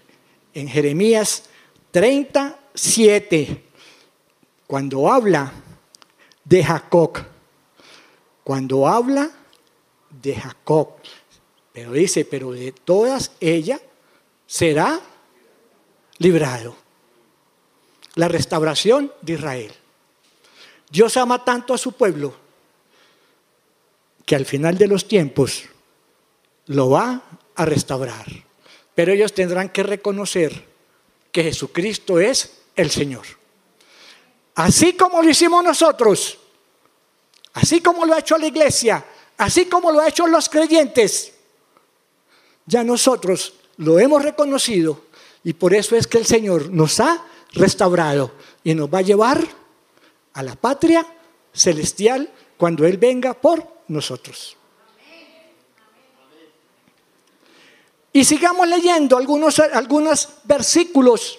[0.55, 1.45] en Jeremías
[1.91, 3.65] 37,
[4.67, 5.53] cuando habla
[6.45, 7.19] de Jacob,
[8.45, 9.31] cuando habla
[10.23, 10.91] de Jacob,
[11.73, 13.81] pero dice, pero de todas ellas
[14.47, 15.01] será
[16.19, 16.77] librado.
[18.15, 19.73] La restauración de Israel.
[20.91, 22.35] Dios ama tanto a su pueblo
[24.25, 25.65] que al final de los tiempos
[26.67, 27.23] lo va
[27.55, 28.27] a restaurar.
[28.95, 30.67] Pero ellos tendrán que reconocer
[31.31, 33.27] que Jesucristo es el Señor.
[34.55, 36.39] Así como lo hicimos nosotros,
[37.53, 39.05] así como lo ha hecho la iglesia,
[39.37, 41.35] así como lo ha hecho los creyentes,
[42.65, 45.05] ya nosotros lo hemos reconocido
[45.45, 47.23] y por eso es que el Señor nos ha
[47.53, 48.33] restaurado
[48.65, 49.47] y nos va a llevar
[50.37, 51.05] a la patria
[51.53, 54.57] celestial cuando Él venga por nosotros.
[58.13, 61.39] Y sigamos leyendo algunos, algunos versículos.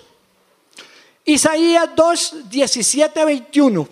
[1.26, 3.88] Isaías 2, 17, 21.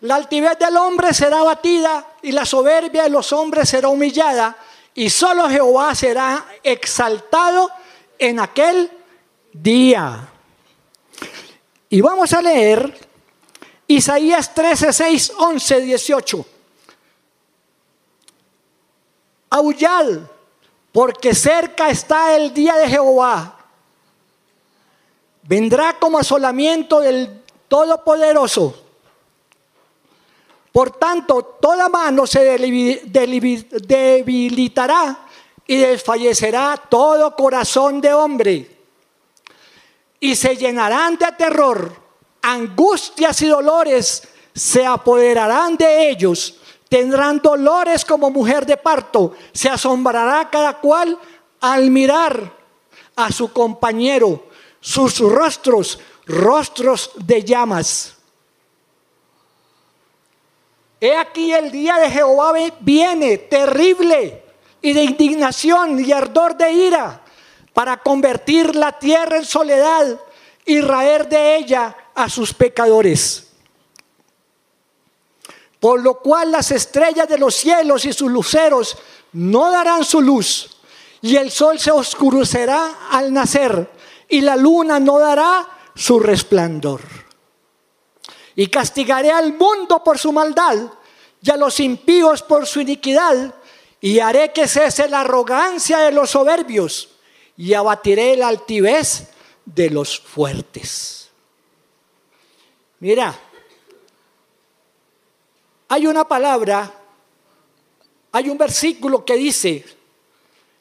[0.00, 4.56] La altivez del hombre será batida y la soberbia de los hombres será humillada
[4.94, 7.70] y solo Jehová será exaltado
[8.18, 8.90] en aquel
[9.52, 10.30] día.
[11.88, 12.98] Y vamos a leer
[13.86, 16.46] Isaías 13, 6, 11, 18.
[19.50, 20.18] Aullad,
[20.90, 23.52] porque cerca está el día de Jehová.
[25.42, 28.82] Vendrá como asolamiento del Todopoderoso.
[30.72, 32.40] Por tanto, toda mano se
[33.80, 35.18] debilitará
[35.66, 38.75] y desfallecerá todo corazón de hombre
[40.26, 41.94] y se llenarán de terror,
[42.42, 46.58] angustias y dolores se apoderarán de ellos,
[46.88, 51.16] tendrán dolores como mujer de parto, se asombrará cada cual
[51.60, 52.52] al mirar
[53.14, 54.48] a su compañero,
[54.80, 58.16] sus rostros, rostros de llamas.
[61.00, 64.42] He aquí el día de Jehová viene terrible
[64.82, 67.22] y de indignación y ardor de ira
[67.76, 70.18] para convertir la tierra en soledad
[70.64, 73.48] y raer de ella a sus pecadores.
[75.78, 78.96] Por lo cual las estrellas de los cielos y sus luceros
[79.32, 80.78] no darán su luz,
[81.20, 83.90] y el sol se oscurecerá al nacer,
[84.26, 87.02] y la luna no dará su resplandor.
[88.54, 90.78] Y castigaré al mundo por su maldad,
[91.42, 93.54] y a los impíos por su iniquidad,
[94.00, 97.10] y haré que cese la arrogancia de los soberbios
[97.56, 99.28] y abatiré la altivez
[99.64, 101.30] de los fuertes.
[103.00, 103.38] Mira,
[105.88, 106.92] hay una palabra,
[108.32, 109.84] hay un versículo que dice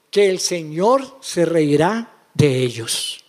[0.10, 3.24] que el Señor se reirá de ellos.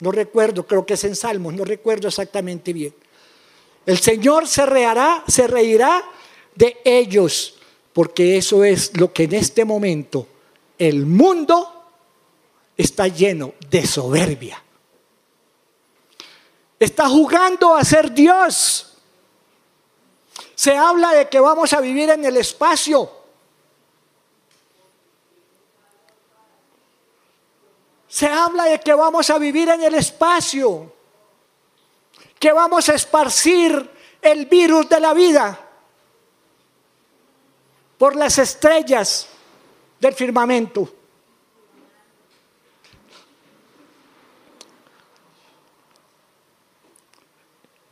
[0.00, 2.94] No recuerdo, creo que es en Salmos, no recuerdo exactamente bien.
[3.86, 6.04] El Señor se reirá, se reirá
[6.54, 7.56] de ellos,
[7.92, 10.26] porque eso es lo que en este momento
[10.78, 11.81] el mundo
[12.82, 14.62] está lleno de soberbia.
[16.78, 18.98] Está jugando a ser Dios.
[20.54, 23.10] Se habla de que vamos a vivir en el espacio.
[28.08, 30.92] Se habla de que vamos a vivir en el espacio,
[32.38, 35.58] que vamos a esparcir el virus de la vida
[37.96, 39.28] por las estrellas
[39.98, 41.01] del firmamento.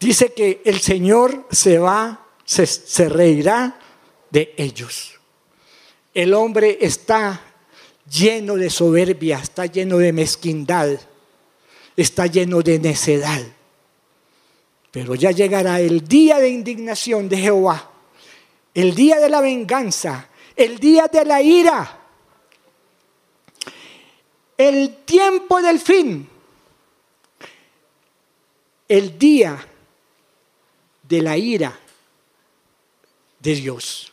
[0.01, 3.79] Dice que el Señor se va, se, se reirá
[4.31, 5.21] de ellos.
[6.13, 7.41] El hombre está
[8.11, 10.99] lleno de soberbia, está lleno de mezquindad,
[11.97, 13.43] está lleno de necedad.
[14.91, 17.91] Pero ya llegará el día de indignación de Jehová,
[18.75, 22.01] el día de la venganza, el día de la ira
[24.61, 26.29] el tiempo del fin,
[28.87, 29.67] el día
[31.11, 31.77] de la ira
[33.41, 34.13] de Dios,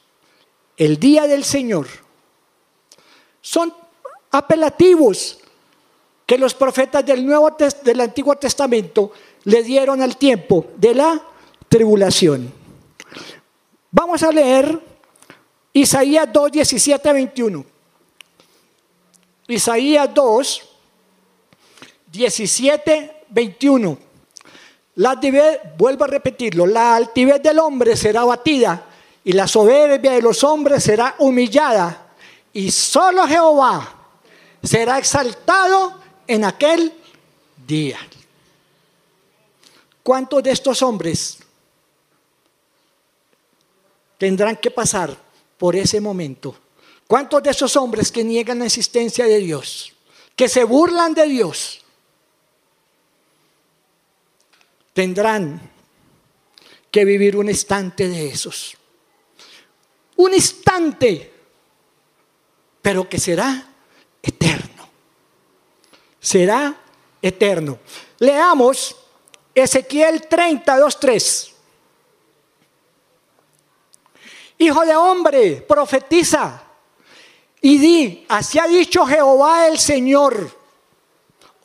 [0.76, 1.88] el día del Señor.
[3.40, 3.72] Son
[4.32, 5.38] apelativos
[6.26, 9.12] que los profetas del, Nuevo, del Antiguo Testamento
[9.44, 11.24] le dieron al tiempo de la
[11.70, 12.52] tribulación.
[13.92, 14.82] Vamos a leer
[15.74, 17.66] Isaías 2, 17, 21.
[19.48, 20.70] Isaías 2,
[22.12, 24.07] 17, 21.
[24.98, 28.84] La altivez, vuelvo a repetirlo, la altivez del hombre será batida
[29.24, 32.14] y la soberbia de los hombres será humillada
[32.52, 33.96] y solo Jehová
[34.64, 36.92] será exaltado en aquel
[37.68, 38.00] día.
[40.02, 41.38] ¿Cuántos de estos hombres
[44.18, 45.16] tendrán que pasar
[45.60, 46.56] por ese momento?
[47.06, 49.94] ¿Cuántos de esos hombres que niegan la existencia de Dios,
[50.36, 51.82] que se burlan de Dios,
[54.98, 55.62] tendrán
[56.90, 58.76] que vivir un instante de esos?
[60.16, 61.32] Un instante,
[62.82, 63.64] pero que será
[64.24, 64.90] eterno.
[66.20, 66.76] Será
[67.22, 67.78] eterno.
[68.18, 68.96] Leamos
[69.54, 71.52] Ezequiel 32.3.
[74.58, 76.64] Hijo de hombre, profetiza
[77.62, 80.57] y di, así ha dicho Jehová el Señor.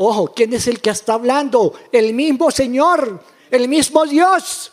[0.04, 1.74] Ojo, ¿quién es el que está hablando?
[1.92, 4.72] El mismo Señor, el mismo Dios.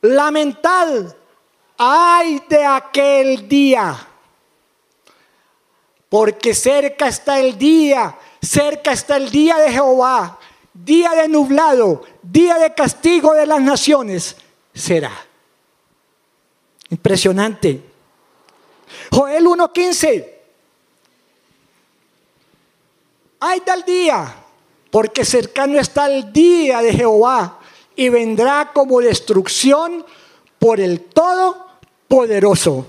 [0.00, 1.14] Lamentad,
[1.78, 3.96] ay de aquel día,
[6.08, 10.36] porque cerca está el día, cerca está el día de Jehová,
[10.74, 14.36] día de nublado, día de castigo de las naciones,
[14.74, 15.12] será.
[16.90, 17.84] Impresionante.
[19.12, 20.35] Joel 1.15.
[23.40, 24.34] Ay del día,
[24.90, 27.58] porque cercano está el día de Jehová
[27.94, 30.04] y vendrá como destrucción
[30.58, 32.86] por el Todopoderoso.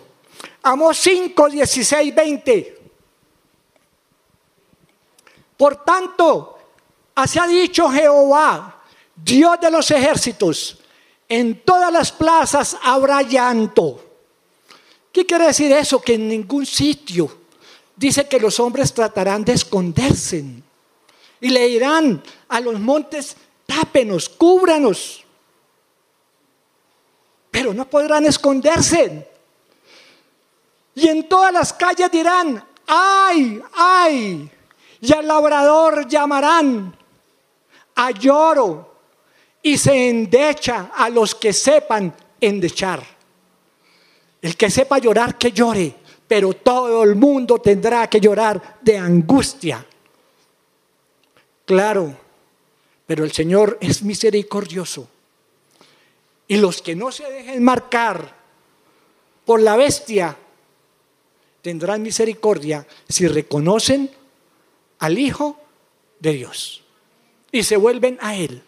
[0.64, 2.80] Amos 5, 16, 20.
[5.58, 6.58] Por tanto,
[7.16, 8.84] así ha dicho Jehová,
[9.16, 10.80] Dios de los ejércitos,
[11.28, 14.08] en todas las plazas habrá llanto
[15.18, 16.00] ¿Qué quiere decir eso?
[16.00, 17.37] Que en ningún sitio
[17.98, 20.46] dice que los hombres tratarán de esconderse
[21.42, 23.36] y le dirán a los montes,
[23.66, 25.24] tápenos, cúbranos.
[27.52, 29.28] Pero no podrán esconderse.
[30.96, 34.52] Y en todas las calles dirán, ay, ay.
[35.02, 36.96] Y al labrador llamarán
[37.96, 38.96] a lloro
[39.62, 43.04] y se endecha a los que sepan endechar.
[44.42, 45.96] El que sepa llorar, que llore,
[46.28, 49.86] pero todo el mundo tendrá que llorar de angustia.
[51.66, 52.18] Claro,
[53.06, 55.08] pero el Señor es misericordioso.
[56.48, 58.36] Y los que no se dejen marcar
[59.46, 60.38] por la bestia
[61.62, 64.10] tendrán misericordia si reconocen
[65.00, 65.60] al Hijo
[66.20, 66.84] de Dios
[67.52, 68.62] y se vuelven a Él.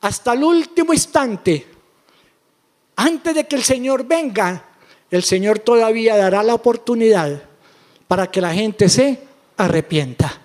[0.00, 1.66] Hasta el último instante,
[2.96, 4.67] antes de que el Señor venga,
[5.10, 7.42] el Señor todavía dará la oportunidad
[8.06, 9.22] para que la gente se
[9.56, 10.40] arrepienta,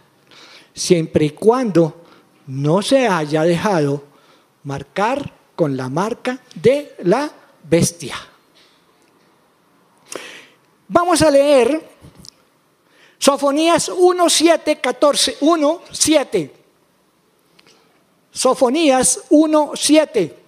[0.74, 2.02] siempre y cuando
[2.48, 4.04] no se haya dejado
[4.64, 7.32] marcar con la marca de la
[7.64, 8.16] bestia.
[10.88, 11.94] Vamos a leer
[13.24, 16.54] Sofonías 1, 7, 14, 1, 7.
[18.32, 20.43] Sofonías 1, 7.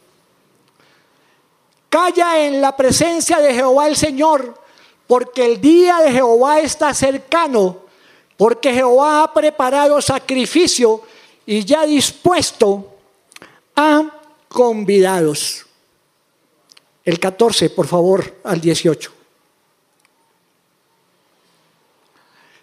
[1.96, 4.62] Calla en la presencia de Jehová el Señor,
[5.08, 7.84] porque el día de Jehová está cercano,
[8.36, 11.04] porque Jehová ha preparado sacrificio
[11.46, 12.98] y ya dispuesto
[13.78, 14.12] a
[14.50, 15.66] convidados.
[17.06, 19.14] El 14, por favor, al 18.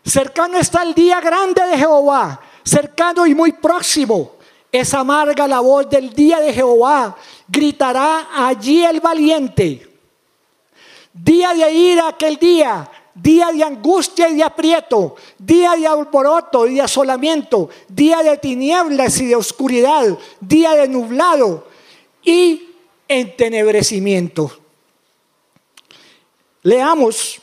[0.04, 4.32] Cercano está el día grande de Jehová, cercano y muy próximo.
[4.72, 7.14] Es amarga la voz del día de Jehová,
[7.46, 9.86] gritará allí el valiente.
[11.12, 16.76] Día de ira aquel día, día de angustia y de aprieto, día de alboroto y
[16.76, 21.68] de asolamiento, día de tinieblas y de oscuridad, día de nublado
[22.22, 22.70] y
[23.06, 24.58] entenebrecimiento.
[26.62, 27.42] Leamos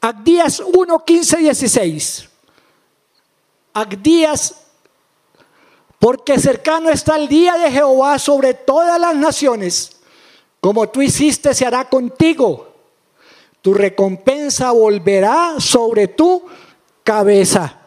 [0.00, 2.28] Agdías 1, 15, 16.
[3.74, 4.54] Agdías,
[6.00, 10.00] porque cercano está el día de Jehová sobre todas las naciones.
[10.58, 12.72] Como tú hiciste, se hará contigo.
[13.60, 16.42] Tu recompensa volverá sobre tu
[17.04, 17.80] cabeza.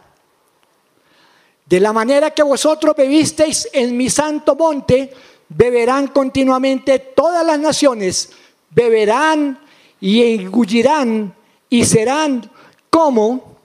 [1.66, 5.12] De la manera que vosotros bebisteis en mi santo monte,
[5.50, 8.30] beberán continuamente todas las naciones,
[8.70, 9.60] beberán
[10.00, 11.34] y engullirán
[11.68, 12.52] y serán
[12.92, 13.58] como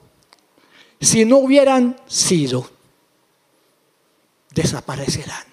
[0.99, 2.78] si no hubieran sido.
[4.51, 5.43] Desaparecerán.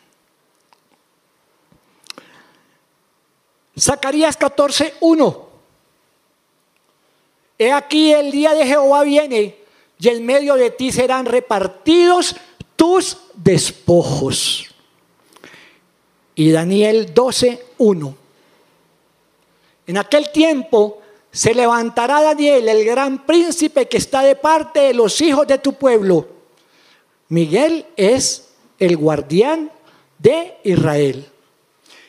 [3.79, 5.47] Zacarías 14, 1.
[7.59, 9.57] He aquí el día de Jehová viene
[9.99, 12.37] y en medio de ti serán repartidos
[12.75, 14.67] tus despojos.
[16.35, 18.17] Y Daniel 12, 1.
[19.87, 25.21] En aquel tiempo se levantará Daniel, el gran príncipe que está de parte de los
[25.21, 26.27] hijos de tu pueblo.
[27.29, 28.46] Miguel es
[28.79, 29.71] el guardián
[30.19, 31.27] de Israel.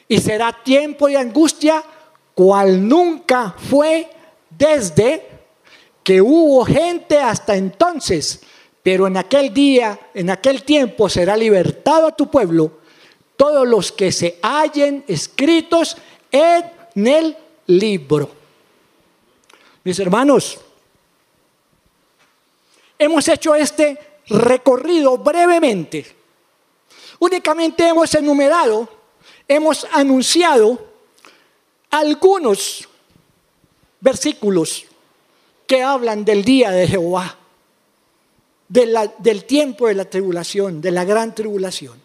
[0.08, 1.84] Y será tiempo de angustia
[2.34, 4.10] cual nunca fue
[4.50, 5.26] desde
[6.04, 8.42] que hubo gente hasta entonces.
[8.82, 12.80] Pero en aquel día, en aquel tiempo será libertado a tu pueblo
[13.36, 15.98] todos los que se hallen escritos
[16.32, 17.38] en el
[17.68, 18.32] libro.
[19.84, 20.60] Mis hermanos,
[22.98, 23.98] hemos hecho este
[24.28, 26.17] recorrido brevemente.
[27.20, 28.88] Únicamente hemos enumerado,
[29.48, 30.86] hemos anunciado
[31.90, 32.88] algunos
[34.00, 34.86] versículos
[35.66, 37.38] que hablan del día de Jehová,
[38.68, 42.00] del tiempo de la tribulación, de la gran tribulación.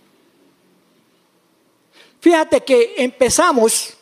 [2.20, 3.94] Fíjate que empezamos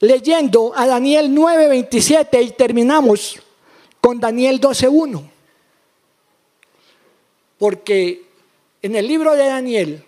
[0.00, 3.40] leyendo a Daniel 9:27 y terminamos
[4.00, 5.30] con Daniel 12:1.
[7.58, 8.25] Porque
[8.86, 10.04] en el libro de Daniel,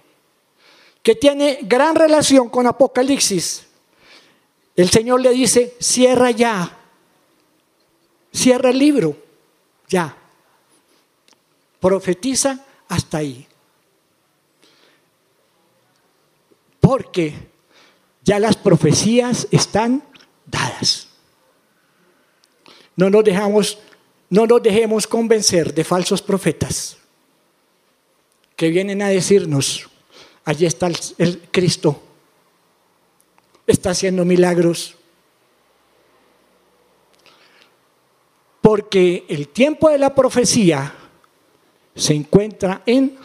[1.03, 3.67] que tiene gran relación con Apocalipsis,
[4.77, 6.79] el Señor le dice, cierra ya,
[8.33, 9.17] cierra el libro,
[9.89, 10.17] ya,
[11.81, 13.49] profetiza hasta ahí.
[16.79, 17.35] Porque
[18.23, 20.05] ya las profecías están
[20.47, 21.09] dadas.
[22.95, 23.79] No nos dejamos,
[24.31, 26.98] no nos dejemos convencer de falsos profetas
[28.59, 29.89] que vienen a decirnos,
[30.45, 32.03] allí está el, Cristo,
[33.69, 34.97] está haciendo milagros.
[38.61, 40.93] Porque el tiempo de la profecía
[41.95, 43.17] se encuentra en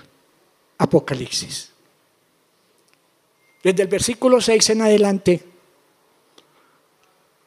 [0.78, 1.72] Apocalipsis
[3.64, 5.44] desde el versículo 6 en adelante,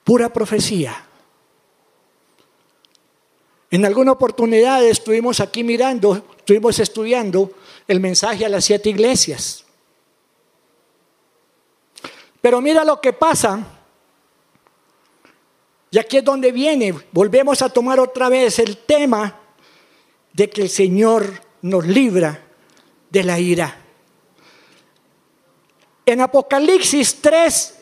[0.03, 1.06] pura profecía.
[3.71, 7.51] En alguna oportunidad estuvimos aquí mirando, estuvimos estudiando
[7.89, 9.65] el mensaje a las siete iglesias.
[12.41, 13.59] Pero mira lo que pasa.
[15.91, 19.41] Y aquí es donde viene, volvemos a tomar otra vez el tema
[20.33, 22.41] de que el Señor nos libra
[23.11, 23.83] de la ira.
[26.05, 27.79] En Apocalipsis 3,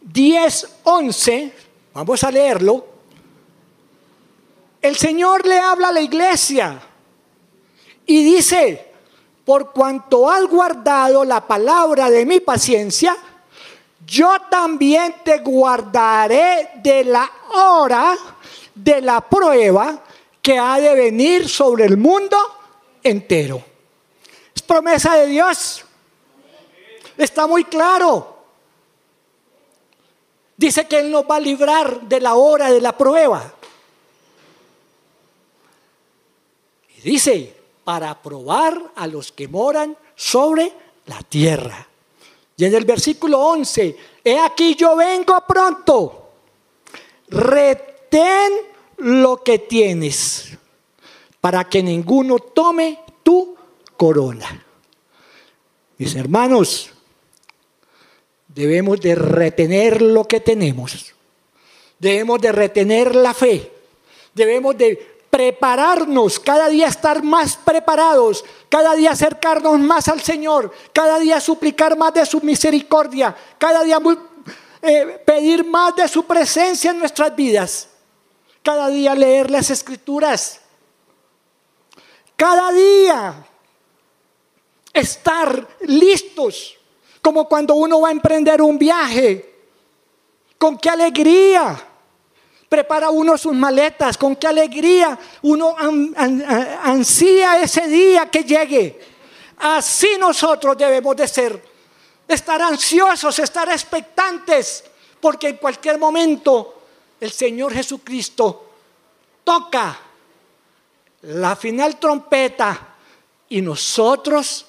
[0.00, 1.52] 10, 11,
[1.92, 2.91] vamos a leerlo,
[4.82, 6.80] el Señor le habla a la iglesia
[8.04, 8.92] y dice,
[9.44, 13.16] por cuanto has guardado la palabra de mi paciencia,
[14.04, 18.18] yo también te guardaré de la hora
[18.74, 20.02] de la prueba
[20.42, 22.36] que ha de venir sobre el mundo
[23.02, 23.62] entero.
[24.66, 25.84] promesa de Dios.
[27.16, 28.36] Está muy claro.
[30.56, 33.52] Dice que Él nos va a librar de la hora de la prueba.
[37.02, 40.72] Dice, para probar a los que moran sobre
[41.06, 41.88] la tierra.
[42.56, 46.30] Y en el versículo 11, he aquí yo vengo pronto,
[47.28, 48.52] retén
[48.98, 50.56] lo que tienes,
[51.40, 53.56] para que ninguno tome tu
[53.96, 54.64] corona.
[55.98, 56.90] Mis hermanos,
[58.48, 61.14] debemos de retener lo que tenemos,
[61.98, 63.72] debemos de retener la fe,
[64.34, 71.18] debemos de prepararnos, cada día estar más preparados, cada día acercarnos más al Señor, cada
[71.18, 73.98] día suplicar más de su misericordia, cada día
[74.82, 77.88] eh, pedir más de su presencia en nuestras vidas,
[78.62, 80.60] cada día leer las escrituras,
[82.36, 83.46] cada día
[84.92, 86.76] estar listos,
[87.22, 89.50] como cuando uno va a emprender un viaje,
[90.58, 91.88] con qué alegría
[92.72, 95.76] prepara uno sus maletas, con qué alegría uno
[96.82, 98.98] ansía ese día que llegue.
[99.58, 101.62] Así nosotros debemos de ser,
[102.26, 104.84] estar ansiosos, estar expectantes,
[105.20, 106.80] porque en cualquier momento
[107.20, 108.70] el Señor Jesucristo
[109.44, 110.00] toca
[111.20, 112.94] la final trompeta
[113.50, 114.64] y nosotros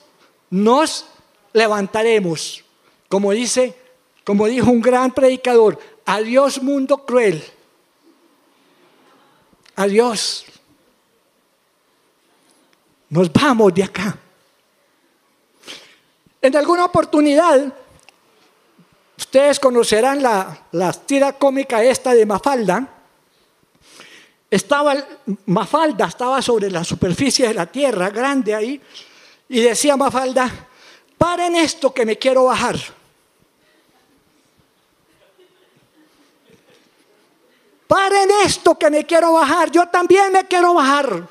[0.50, 1.06] nos
[1.54, 2.66] levantaremos.
[3.08, 3.74] Como dice,
[4.26, 7.42] como dijo un gran predicador, adiós mundo cruel
[9.76, 10.46] Adiós.
[13.10, 14.18] Nos vamos de acá.
[16.42, 17.74] En alguna oportunidad,
[19.18, 22.88] ustedes conocerán la, la tira cómica esta de Mafalda.
[24.50, 24.96] Estaba,
[25.46, 28.82] Mafalda estaba sobre la superficie de la tierra, grande ahí,
[29.50, 30.52] y decía Mafalda,
[31.18, 32.76] paren esto que me quiero bajar.
[37.94, 41.30] Paren esto que me quiero bajar, yo también me quiero bajar.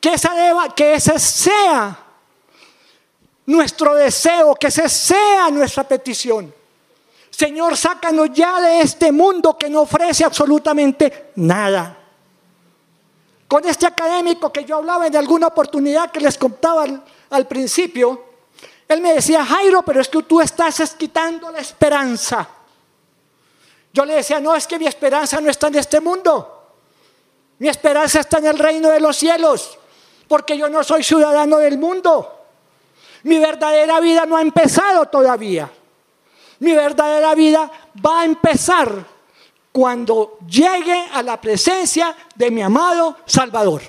[0.00, 0.32] Que, esa
[0.74, 1.96] que ese sea
[3.46, 6.52] nuestro deseo, que ese sea nuestra petición.
[7.30, 11.96] Señor, sácanos ya de este mundo que no ofrece absolutamente nada.
[13.46, 16.86] Con este académico que yo hablaba en alguna oportunidad que les contaba
[17.30, 18.24] al principio,
[18.88, 22.48] él me decía, Jairo, pero es que tú estás quitando la esperanza.
[23.94, 26.72] Yo le decía, no, es que mi esperanza no está en este mundo.
[27.60, 29.78] Mi esperanza está en el reino de los cielos,
[30.26, 32.40] porque yo no soy ciudadano del mundo.
[33.22, 35.70] Mi verdadera vida no ha empezado todavía.
[36.58, 37.70] Mi verdadera vida
[38.04, 39.06] va a empezar
[39.70, 43.82] cuando llegue a la presencia de mi amado Salvador.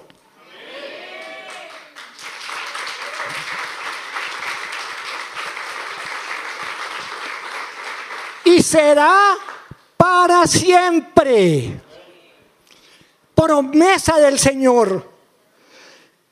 [8.43, 9.35] Y será
[10.05, 11.81] para siempre.
[13.33, 15.03] Promesa del Señor.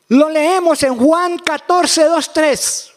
[0.09, 2.93] Lo leemos en Juan 14, 2, 3.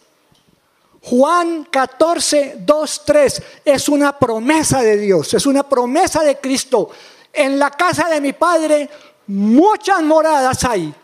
[1.01, 6.91] Juan 14, 2, 3 es una promesa de Dios, es una promesa de Cristo.
[7.33, 8.91] En la casa de mi Padre
[9.29, 10.95] muchas moradas hay.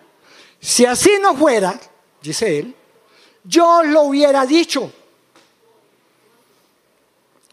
[0.61, 1.81] Si así no fuera,
[2.21, 2.77] dice él,
[3.43, 4.93] yo lo hubiera dicho.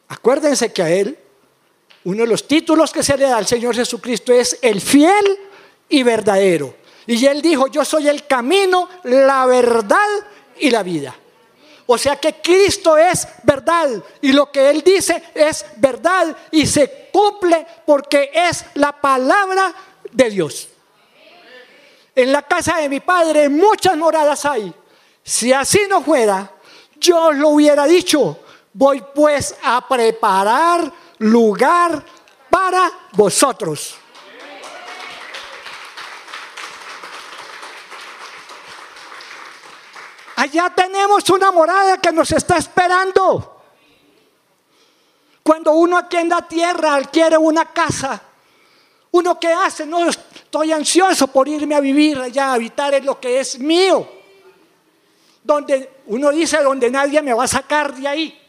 [0.10, 1.18] Acuérdense que a él
[2.06, 5.38] uno de los títulos que se le da al Señor Jesucristo es el fiel
[5.90, 6.76] y verdadero.
[7.06, 9.98] Y él dijo, yo soy el camino, la verdad
[10.60, 11.16] y la vida.
[11.92, 13.90] O sea que Cristo es verdad
[14.22, 19.74] y lo que Él dice es verdad y se cumple porque es la palabra
[20.12, 20.68] de Dios.
[22.14, 24.72] En la casa de mi padre muchas moradas hay.
[25.24, 26.52] Si así no fuera,
[27.00, 28.38] yo lo hubiera dicho.
[28.72, 32.04] Voy pues a preparar lugar
[32.50, 33.98] para vosotros.
[40.36, 43.62] Allá tenemos una morada que nos está esperando.
[45.44, 48.22] Cuando uno aquí en la tierra adquiere una casa,
[49.12, 53.20] uno que hace, no estoy ansioso por irme a vivir allá, a habitar en lo
[53.20, 54.08] que es mío.
[55.44, 58.49] Donde uno dice, donde nadie me va a sacar de ahí.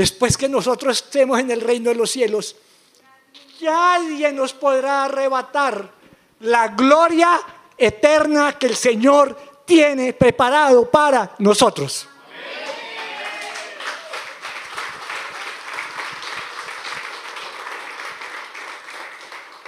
[0.00, 2.56] Después que nosotros estemos en el reino de los cielos,
[3.60, 5.90] nadie nos podrá arrebatar
[6.40, 7.38] la gloria
[7.76, 12.08] eterna que el Señor tiene preparado para nosotros.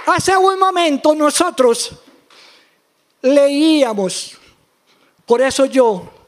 [0.06, 1.92] Hace un momento nosotros
[3.20, 4.38] leíamos,
[5.26, 6.21] por eso yo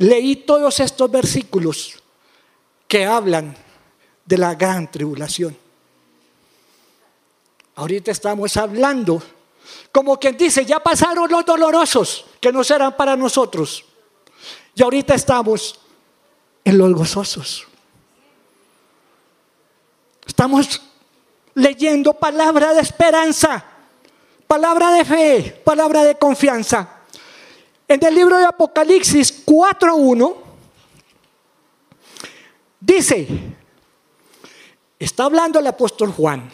[0.00, 1.94] leí todos estos versículos
[2.88, 3.54] que hablan
[4.24, 5.56] de la gran tribulación.
[7.74, 9.22] Ahorita estamos hablando,
[9.92, 13.84] como quien dice, ya pasaron los dolorosos, que no serán para nosotros.
[14.74, 15.78] Y ahorita estamos
[16.64, 17.66] en los gozosos.
[20.26, 20.80] Estamos
[21.54, 23.62] leyendo palabra de esperanza,
[24.46, 26.99] palabra de fe, palabra de confianza.
[27.90, 30.36] En el libro de Apocalipsis 4.1
[32.78, 33.26] dice,
[34.96, 36.48] está hablando el apóstol Juan,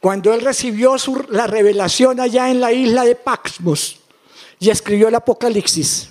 [0.00, 0.94] cuando él recibió
[1.30, 3.98] la revelación allá en la isla de Paxmos
[4.60, 6.10] y escribió el Apocalipsis.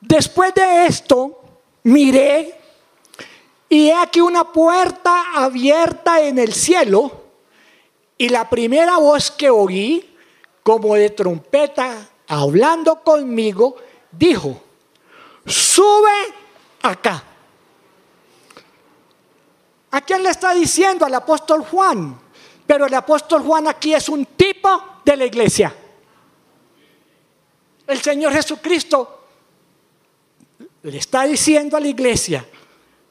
[0.00, 1.40] Después de esto,
[1.82, 2.56] miré
[3.68, 7.10] y he aquí una puerta abierta en el cielo
[8.16, 10.11] y la primera voz que oí
[10.62, 13.76] como de trompeta, hablando conmigo,
[14.10, 14.62] dijo,
[15.46, 16.10] sube
[16.82, 17.22] acá.
[19.90, 21.04] ¿A quién le está diciendo?
[21.04, 22.18] Al apóstol Juan.
[22.66, 25.74] Pero el apóstol Juan aquí es un tipo de la iglesia.
[27.86, 29.26] El Señor Jesucristo
[30.82, 32.46] le está diciendo a la iglesia,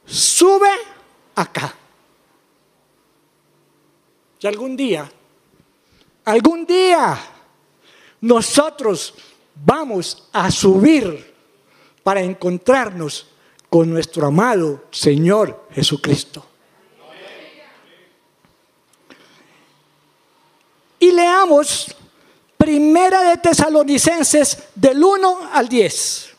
[0.05, 0.69] sube
[1.35, 1.75] acá.
[4.39, 5.09] Y algún día,
[6.25, 7.17] algún día,
[8.21, 9.15] nosotros
[9.55, 11.33] vamos a subir
[12.03, 13.27] para encontrarnos
[13.69, 16.45] con nuestro amado Señor Jesucristo.
[20.99, 21.95] Y leamos
[22.57, 26.29] Primera de Tesalonicenses del 1 al 10.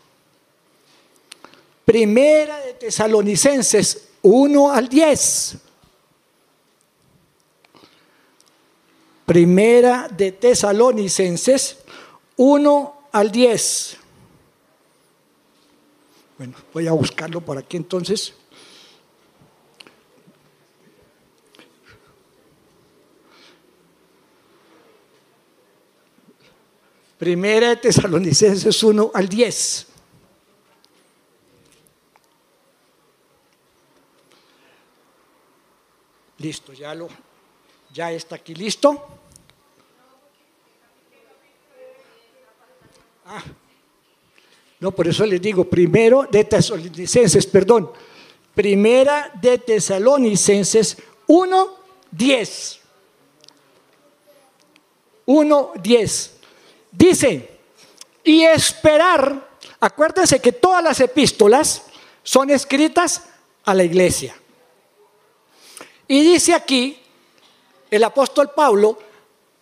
[1.85, 5.57] Primera de Tesalonicenses 1 al 10.
[9.33, 11.79] Primera de Tesalonicenses
[12.37, 13.97] 1 al 10.
[16.37, 18.35] Bueno, voy a buscarlo por aquí entonces.
[27.17, 29.87] Primera de Tesalonicenses 1 al 10.
[36.37, 37.09] Listo, ya lo
[37.93, 39.22] ya está aquí listo.
[43.27, 43.43] Ah,
[44.81, 47.93] no, por eso les digo, primero de Tesalonicenses, perdón,
[48.53, 50.97] primera de Tesalonicenses
[51.29, 51.77] 1,
[52.11, 52.81] 10.
[55.27, 56.33] 1, 10.
[56.91, 57.59] Dice,
[58.25, 61.85] y esperar, acuérdense que todas las epístolas
[62.25, 63.23] son escritas
[63.65, 64.35] a la iglesia.
[66.09, 66.99] Y dice aquí
[67.89, 68.99] el apóstol Pablo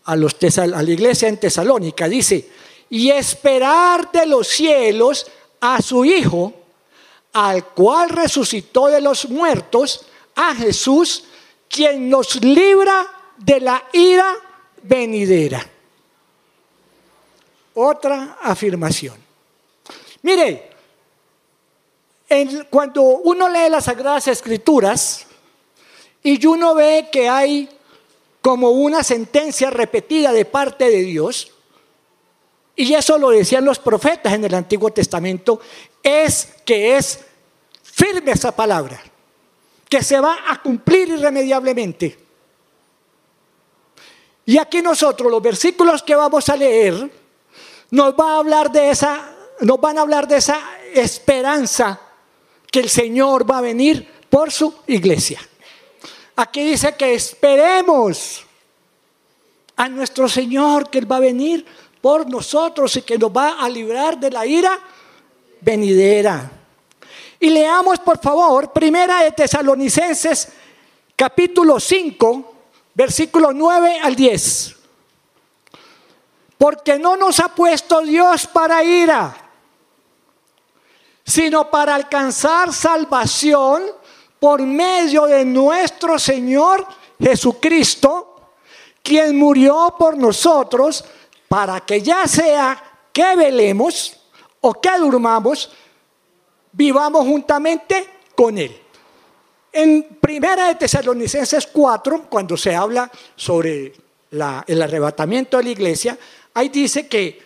[0.05, 2.49] a, a la iglesia en Tesalónica, dice,
[2.91, 5.27] y esperar de los cielos
[5.61, 6.53] a su Hijo,
[7.33, 11.25] al cual resucitó de los muertos, a Jesús,
[11.69, 14.35] quien nos libra de la ira
[14.83, 15.65] venidera.
[17.75, 19.17] Otra afirmación.
[20.23, 20.71] Mire,
[22.69, 25.27] cuando uno lee las Sagradas Escrituras
[26.23, 27.69] y uno ve que hay
[28.41, 31.53] como una sentencia repetida de parte de Dios,
[32.77, 35.61] y eso lo decían los profetas en el Antiguo Testamento,
[36.03, 37.21] es que es
[37.83, 39.01] firme esa palabra,
[39.89, 42.19] que se va a cumplir irremediablemente.
[44.47, 47.11] Y aquí nosotros, los versículos que vamos a leer,
[47.91, 50.61] nos va a hablar de esa, nos van a hablar de esa
[50.95, 52.01] esperanza
[52.71, 55.41] que el Señor va a venir por su iglesia.
[56.37, 58.47] Aquí dice que esperemos
[59.77, 61.67] a nuestro Señor que Él va a venir
[62.01, 64.79] por nosotros y que nos va a librar de la ira
[65.61, 66.51] venidera.
[67.39, 70.49] Y leamos por favor, primera de Tesalonicenses
[71.17, 72.55] capítulo 5,
[72.95, 74.77] versículo 9 al 10.
[76.57, 79.35] Porque no nos ha puesto Dios para ira,
[81.25, 83.83] sino para alcanzar salvación
[84.39, 86.87] por medio de nuestro Señor
[87.19, 88.53] Jesucristo,
[89.03, 91.05] quien murió por nosotros
[91.51, 92.81] para que ya sea
[93.13, 94.17] que velemos
[94.61, 95.69] o que durmamos,
[96.71, 98.71] vivamos juntamente con Él.
[99.73, 103.93] En Primera de Tesalonicenses 4, cuando se habla sobre
[104.31, 106.17] el arrebatamiento de la iglesia,
[106.55, 107.43] ahí dice que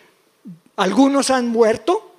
[0.75, 2.11] algunos han muerto,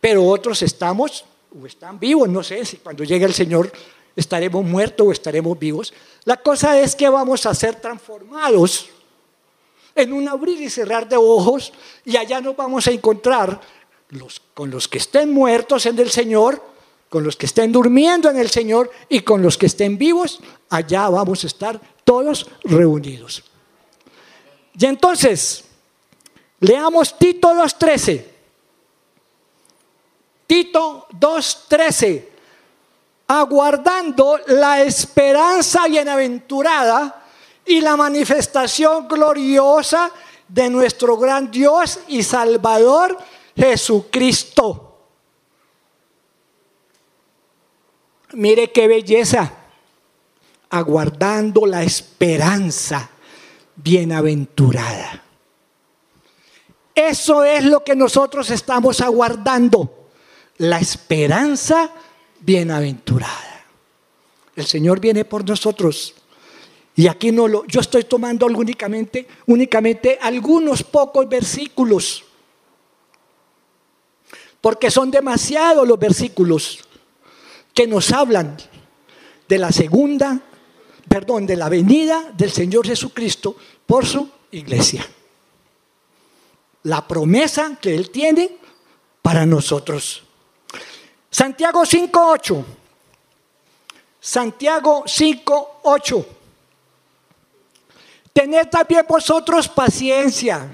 [0.00, 1.24] pero otros estamos
[1.60, 3.72] o están vivos, no sé si cuando llegue el Señor
[4.14, 5.92] estaremos muertos o estaremos vivos.
[6.22, 8.90] La cosa es que vamos a ser transformados
[10.02, 11.72] en un abrir y cerrar de ojos
[12.04, 13.60] y allá nos vamos a encontrar
[14.10, 16.62] los, con los que estén muertos en el Señor,
[17.08, 21.08] con los que estén durmiendo en el Señor y con los que estén vivos, allá
[21.08, 23.42] vamos a estar todos reunidos.
[24.78, 25.64] Y entonces,
[26.60, 28.24] leamos Tito 2.13.
[30.46, 32.30] Tito 2.13
[33.30, 37.19] aguardando la esperanza bienaventurada
[37.66, 40.10] y la manifestación gloriosa
[40.48, 43.16] de nuestro gran Dios y Salvador
[43.56, 44.86] Jesucristo.
[48.32, 49.52] Mire qué belleza,
[50.70, 53.10] aguardando la esperanza
[53.76, 55.24] bienaventurada.
[56.94, 60.08] Eso es lo que nosotros estamos aguardando,
[60.58, 61.90] la esperanza
[62.40, 63.64] bienaventurada.
[64.54, 66.14] El Señor viene por nosotros.
[67.00, 72.22] Y aquí no lo, yo estoy tomando únicamente, únicamente algunos pocos versículos.
[74.60, 76.80] Porque son demasiados los versículos
[77.72, 78.54] que nos hablan
[79.48, 80.42] de la segunda,
[81.08, 85.08] perdón, de la venida del Señor Jesucristo por su iglesia.
[86.82, 88.58] La promesa que Él tiene
[89.22, 90.22] para nosotros.
[91.30, 92.62] Santiago 5.8.
[94.20, 96.26] Santiago 5.8.
[98.32, 100.68] Tened también vosotros paciencia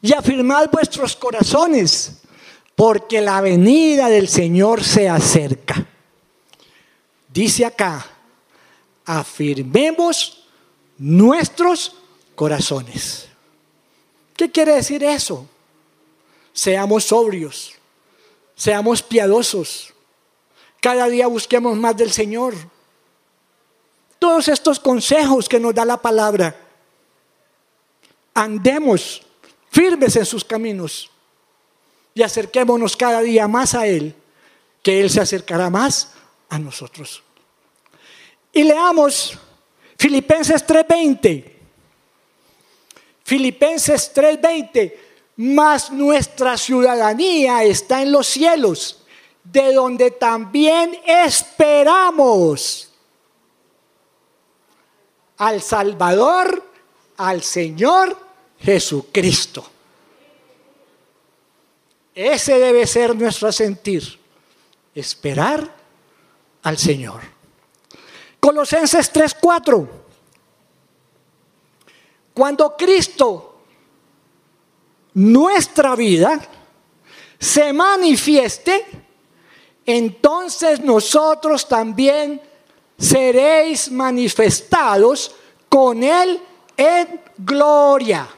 [0.00, 2.18] y afirmad vuestros corazones,
[2.74, 5.86] porque la venida del Señor se acerca.
[7.28, 8.06] Dice acá,
[9.04, 10.46] afirmemos
[10.98, 11.96] nuestros
[12.34, 13.28] corazones.
[14.36, 15.46] ¿Qué quiere decir eso?
[16.52, 17.76] Seamos sobrios
[18.56, 19.92] Seamos piadosos.
[20.80, 22.54] Cada día busquemos más del Señor.
[24.18, 26.56] Todos estos consejos que nos da la palabra.
[28.36, 29.22] Andemos
[29.70, 31.10] firmes en sus caminos
[32.12, 34.14] y acerquémonos cada día más a Él,
[34.82, 36.12] que Él se acercará más
[36.50, 37.22] a nosotros.
[38.52, 39.38] Y leamos
[39.98, 41.56] Filipenses 3:20.
[43.24, 45.06] Filipenses 3:20
[45.36, 49.02] mas nuestra ciudadanía está en los cielos,
[49.44, 52.90] de donde también esperamos
[55.38, 56.62] al Salvador,
[57.16, 58.25] al Señor
[58.60, 59.70] Jesucristo.
[62.14, 64.18] Ese debe ser nuestro sentir,
[64.94, 65.70] esperar
[66.62, 67.20] al Señor.
[68.40, 69.88] Colosenses 3:4.
[72.32, 73.60] Cuando Cristo
[75.14, 76.40] nuestra vida
[77.38, 78.84] se manifieste,
[79.84, 82.40] entonces nosotros también
[82.98, 85.34] seréis manifestados
[85.68, 86.40] con Él
[86.76, 88.28] en gloria.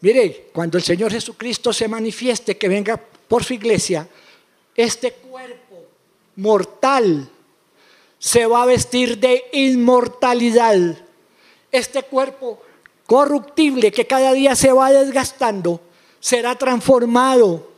[0.00, 4.08] Mire, cuando el Señor Jesucristo se manifieste, que venga por su iglesia,
[4.74, 5.84] este cuerpo
[6.36, 7.28] mortal
[8.18, 10.96] se va a vestir de inmortalidad.
[11.72, 12.62] Este cuerpo
[13.06, 15.80] corruptible que cada día se va desgastando,
[16.20, 17.72] será transformado.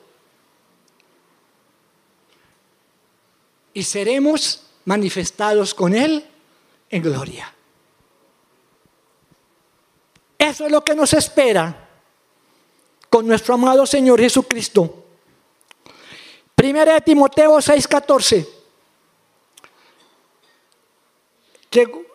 [3.73, 6.25] Y seremos manifestados con Él
[6.91, 7.55] en gloria.
[10.37, 11.88] Eso es lo que nos espera
[13.11, 15.05] con nuestro amado Señor Jesucristo.
[16.55, 18.47] Primera de Timoteo 6:14.
[21.71, 22.09] Que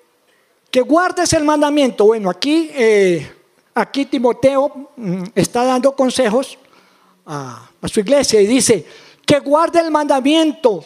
[0.74, 2.06] que guardes el mandamiento.
[2.06, 3.32] Bueno, aquí, eh,
[3.76, 6.58] aquí Timoteo mm, está dando consejos
[7.28, 8.84] a, a, su iglesia y dice
[9.24, 10.84] que guarde el mandamiento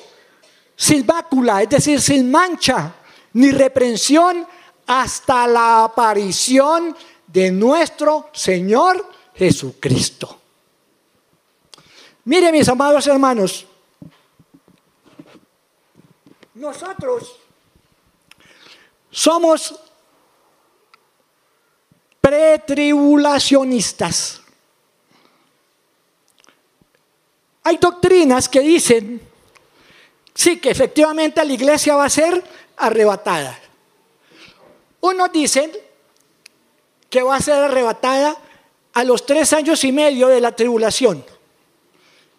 [0.75, 2.95] sin mácula, es decir, sin mancha
[3.31, 4.45] ni reprensión
[4.85, 6.93] hasta la aparición
[7.25, 10.39] de nuestro Señor Jesucristo.
[12.25, 13.65] Mire mis amados hermanos,
[16.55, 17.37] nosotros
[19.11, 19.79] somos
[22.19, 24.41] pretribulacionistas.
[27.63, 29.21] Hay doctrinas que dicen,
[30.33, 32.43] sí, que efectivamente la iglesia va a ser
[32.75, 33.55] arrebatada.
[34.99, 35.71] Unos dicen
[37.09, 38.35] que va a ser arrebatada
[38.97, 41.23] a los tres años y medio de la tribulación.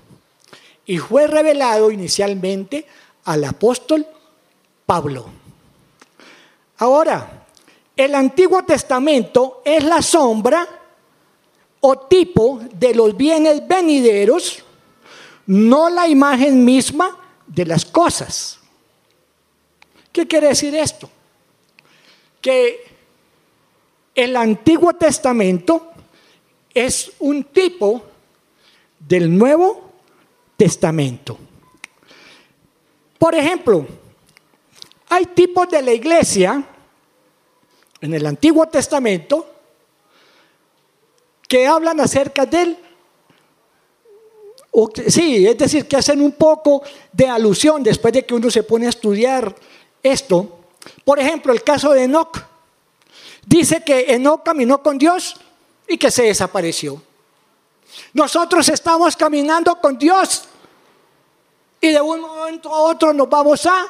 [0.87, 2.85] Y fue revelado inicialmente
[3.25, 4.07] al apóstol
[4.87, 5.27] Pablo.
[6.79, 7.47] Ahora,
[7.97, 10.67] el Antiguo Testamento es la sombra
[11.81, 14.65] o tipo de los bienes venideros,
[15.47, 17.17] no la imagen misma
[17.47, 18.59] de las cosas.
[20.13, 21.09] ¿Qué quiere decir esto?
[22.41, 22.81] Que
[24.15, 25.90] el Antiguo Testamento
[26.75, 28.03] es un tipo
[28.99, 29.91] del Nuevo
[30.57, 31.39] Testamento.
[33.19, 33.87] Por ejemplo,
[35.09, 36.63] hay tipos de la iglesia
[38.01, 39.47] en el Antiguo Testamento
[41.47, 42.79] que hablan acerca de él.
[45.09, 48.87] sí, es decir, que hacen un poco de alusión después de que uno se pone
[48.87, 49.55] a estudiar
[50.03, 50.61] esto.
[51.05, 52.39] Por ejemplo, el caso de Enoch.
[53.45, 55.41] Dice que Enoch caminó con Dios
[55.91, 57.03] y que se desapareció.
[58.15, 60.45] Nosotros estamos caminando con Dios
[61.81, 63.87] y de un momento a otro nos vamos a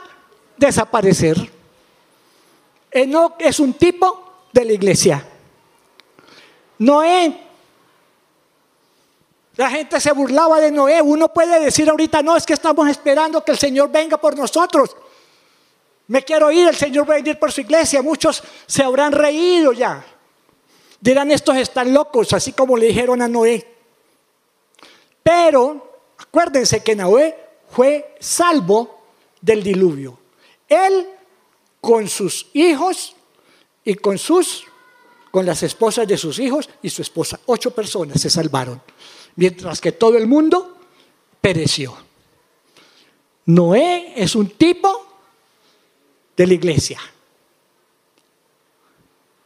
[0.56, 1.36] desaparecer.
[2.90, 5.28] Enoch es un tipo de la iglesia.
[6.78, 7.48] Noé.
[9.56, 11.02] La gente se burlaba de Noé.
[11.02, 14.96] Uno puede decir ahorita, no, es que estamos esperando que el Señor venga por nosotros.
[16.06, 18.00] Me quiero ir, el Señor va a venir por su iglesia.
[18.00, 20.02] Muchos se habrán reído ya.
[21.00, 23.66] Dirán, estos están locos, así como le dijeron a Noé.
[25.22, 27.36] Pero acuérdense que Noé
[27.70, 29.00] fue salvo
[29.40, 30.18] del diluvio.
[30.68, 31.08] Él
[31.80, 33.14] con sus hijos
[33.84, 34.64] y con sus
[35.30, 37.38] con las esposas de sus hijos y su esposa.
[37.46, 38.82] Ocho personas se salvaron,
[39.36, 40.78] mientras que todo el mundo
[41.40, 41.96] pereció.
[43.46, 45.06] Noé es un tipo
[46.36, 47.00] de la iglesia.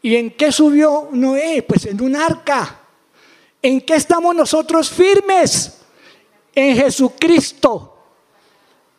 [0.05, 1.65] ¿Y en qué subió Noé?
[1.67, 2.79] Pues en un arca.
[3.63, 5.79] ¿En qué estamos nosotros firmes?
[6.55, 7.97] En Jesucristo.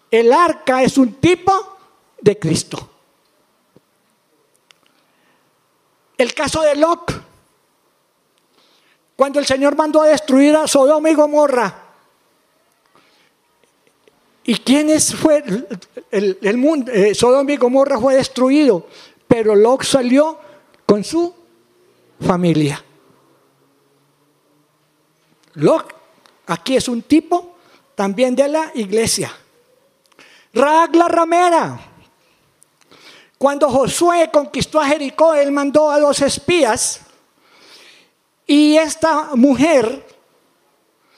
[0.09, 1.77] El arca es un tipo
[2.19, 2.89] de Cristo.
[6.17, 7.23] El caso de Lot.
[9.15, 11.83] Cuando el Señor mandó a destruir a Sodoma y Gomorra.
[14.43, 15.43] ¿Y quiénes fue?
[16.09, 18.87] El, mundo, eh, Sodoma y Gomorra fue destruido,
[19.27, 20.44] pero Lot salió
[20.85, 21.33] con su
[22.19, 22.83] familia.
[25.55, 25.93] Lot,
[26.47, 27.55] aquí es un tipo
[27.95, 29.31] también de la iglesia.
[30.53, 31.79] Rag la ramera.
[33.37, 37.01] Cuando Josué conquistó a Jericó, él mandó a dos espías
[38.47, 40.05] y esta mujer,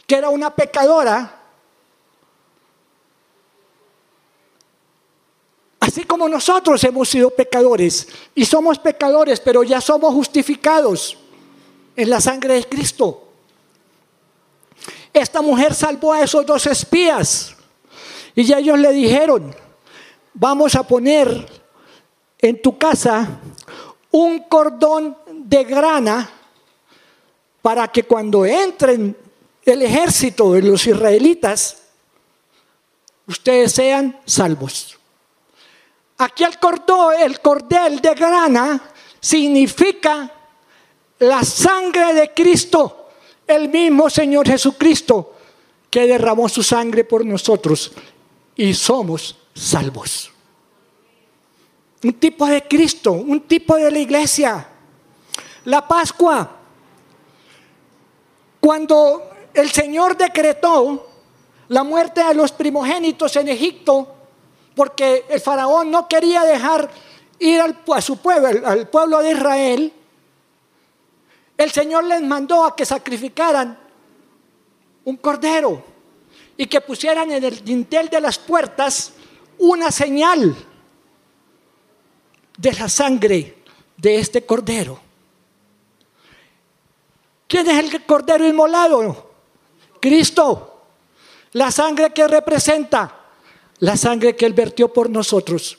[0.06, 1.37] que era una pecadora,
[5.88, 11.18] así como nosotros hemos sido pecadores y somos pecadores, pero ya somos justificados
[11.96, 13.24] en la sangre de Cristo.
[15.14, 17.56] Esta mujer salvó a esos dos espías
[18.36, 19.56] y ellos le dijeron,
[20.34, 21.48] vamos a poner
[22.38, 23.40] en tu casa
[24.12, 26.30] un cordón de grana
[27.62, 29.16] para que cuando entren
[29.64, 31.78] el ejército de los israelitas,
[33.26, 34.97] ustedes sean salvos.
[36.20, 38.82] Aquí el cordón, el cordel de grana
[39.20, 40.32] significa
[41.20, 43.10] la sangre de Cristo,
[43.46, 45.34] el mismo Señor Jesucristo
[45.90, 47.92] que derramó su sangre por nosotros
[48.56, 50.32] y somos salvos.
[52.04, 54.68] Un tipo de Cristo, un tipo de la iglesia.
[55.66, 56.50] La Pascua,
[58.60, 61.10] cuando el Señor decretó
[61.70, 64.17] la muerte de los primogénitos en Egipto,
[64.78, 66.90] porque el faraón no quería dejar
[67.40, 69.94] ir al, a su pueblo, al pueblo de Israel,
[71.58, 73.78] el Señor les mandó a que sacrificaran
[75.04, 75.84] un cordero
[76.56, 79.14] y que pusieran en el dintel de las puertas
[79.58, 80.56] una señal
[82.56, 83.64] de la sangre
[83.98, 85.00] de este cordero.
[87.48, 89.32] ¿Quién es el cordero inmolado?
[90.00, 90.74] Cristo.
[91.54, 93.17] La sangre que representa,
[93.80, 95.78] la sangre que Él vertió por nosotros.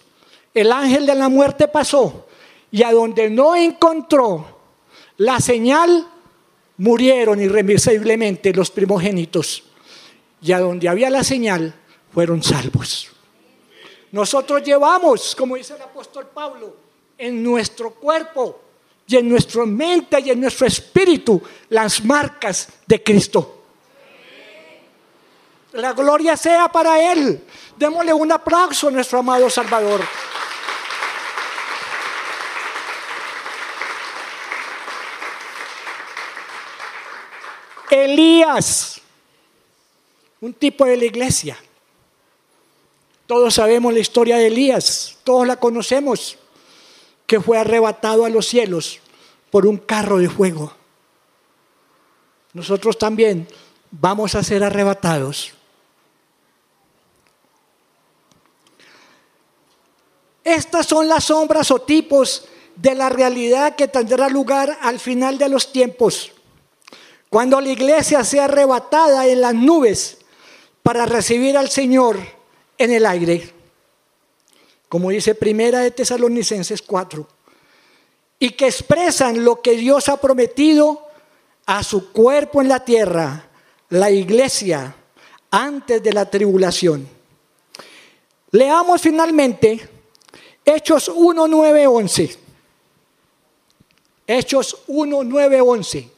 [0.55, 2.27] El ángel de la muerte pasó
[2.71, 4.59] y a donde no encontró
[5.19, 6.09] la señal,
[6.77, 9.65] murieron irremisiblemente los primogénitos.
[10.41, 11.75] Y a donde había la señal,
[12.13, 13.09] fueron salvos.
[14.13, 16.77] Nosotros llevamos, como dice el apóstol Pablo,
[17.19, 18.61] en nuestro cuerpo
[19.07, 23.58] y en nuestra mente y en nuestro espíritu las marcas de Cristo.
[25.73, 27.45] La gloria sea para Él.
[27.77, 30.01] Démosle un aplauso a nuestro amado Salvador.
[37.91, 39.01] Elías,
[40.41, 41.59] un tipo de la iglesia.
[43.27, 46.39] Todos sabemos la historia de Elías, todos la conocemos,
[47.27, 49.01] que fue arrebatado a los cielos
[49.51, 50.73] por un carro de fuego.
[52.55, 53.47] Nosotros también
[53.91, 55.58] vamos a ser arrebatados.
[60.49, 65.51] Estas son las sombras o tipos de la realidad que tendrá lugar al final de
[65.51, 66.33] los tiempos.
[67.29, 70.17] Cuando la iglesia sea arrebatada en las nubes
[70.83, 72.19] para recibir al Señor
[72.79, 73.53] en el aire,
[74.89, 77.29] como dice Primera de Tesalonicenses 4,
[78.39, 81.09] y que expresan lo que Dios ha prometido
[81.67, 83.51] a su cuerpo en la tierra,
[83.91, 84.95] la iglesia,
[85.51, 87.07] antes de la tribulación.
[88.53, 89.98] Leamos finalmente
[90.69, 92.39] Hechos 1, 9, 11.
[94.27, 96.11] Hechos 1, 9, 11.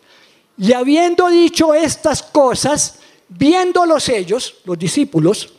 [0.58, 2.96] Y habiendo dicho estas cosas,
[3.28, 5.52] viéndolos ellos, los discípulos,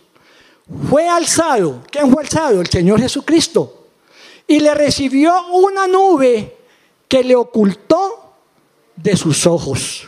[0.89, 1.84] fue alzado.
[1.89, 2.60] ¿Quién fue alzado?
[2.60, 3.88] El Señor Jesucristo.
[4.46, 6.58] Y le recibió una nube
[7.08, 8.34] que le ocultó
[8.98, 10.08] de sus ojos.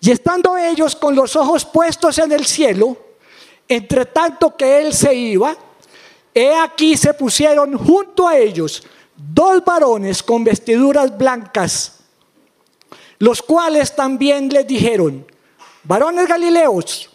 [0.00, 2.96] Y estando ellos con los ojos puestos en el cielo,
[3.68, 5.54] entre tanto que él se iba,
[6.34, 8.82] he aquí se pusieron junto a ellos
[9.16, 11.94] dos varones con vestiduras blancas
[13.18, 15.26] los cuales también les dijeron,
[15.84, 17.08] varones galileos,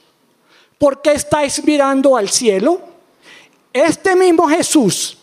[0.78, 2.82] ¿por qué estáis mirando al cielo?
[3.72, 5.18] Este mismo Jesús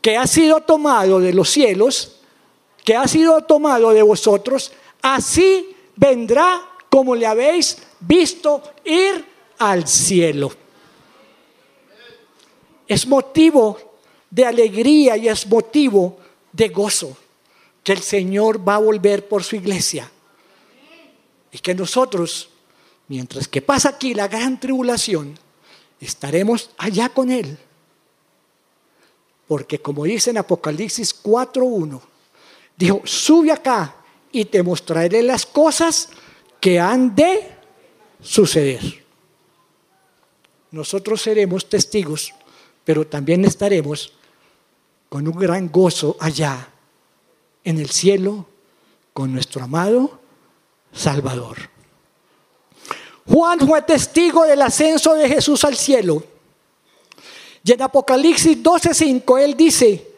[0.00, 2.20] que ha sido tomado de los cielos,
[2.84, 4.72] que ha sido tomado de vosotros,
[5.02, 9.24] así vendrá como le habéis visto ir
[9.58, 10.52] al cielo.
[12.86, 13.78] Es motivo
[14.30, 16.18] de alegría y es motivo
[16.52, 17.16] de gozo
[17.82, 20.10] que el Señor va a volver por su iglesia.
[21.52, 22.48] Y que nosotros,
[23.08, 25.38] mientras que pasa aquí la gran tribulación,
[26.00, 27.58] estaremos allá con Él.
[29.46, 32.00] Porque como dice en Apocalipsis 4.1,
[32.76, 33.96] dijo, sube acá
[34.32, 36.08] y te mostraré las cosas
[36.60, 37.48] que han de
[38.20, 39.04] suceder.
[40.72, 42.34] Nosotros seremos testigos,
[42.86, 44.12] pero también estaremos
[45.08, 46.68] con un gran gozo allá
[47.64, 48.46] en el cielo
[49.12, 50.20] con nuestro amado
[50.92, 51.56] Salvador.
[53.28, 56.22] Juan fue testigo del ascenso de Jesús al cielo.
[57.64, 60.12] Y en Apocalipsis 12:5 él dice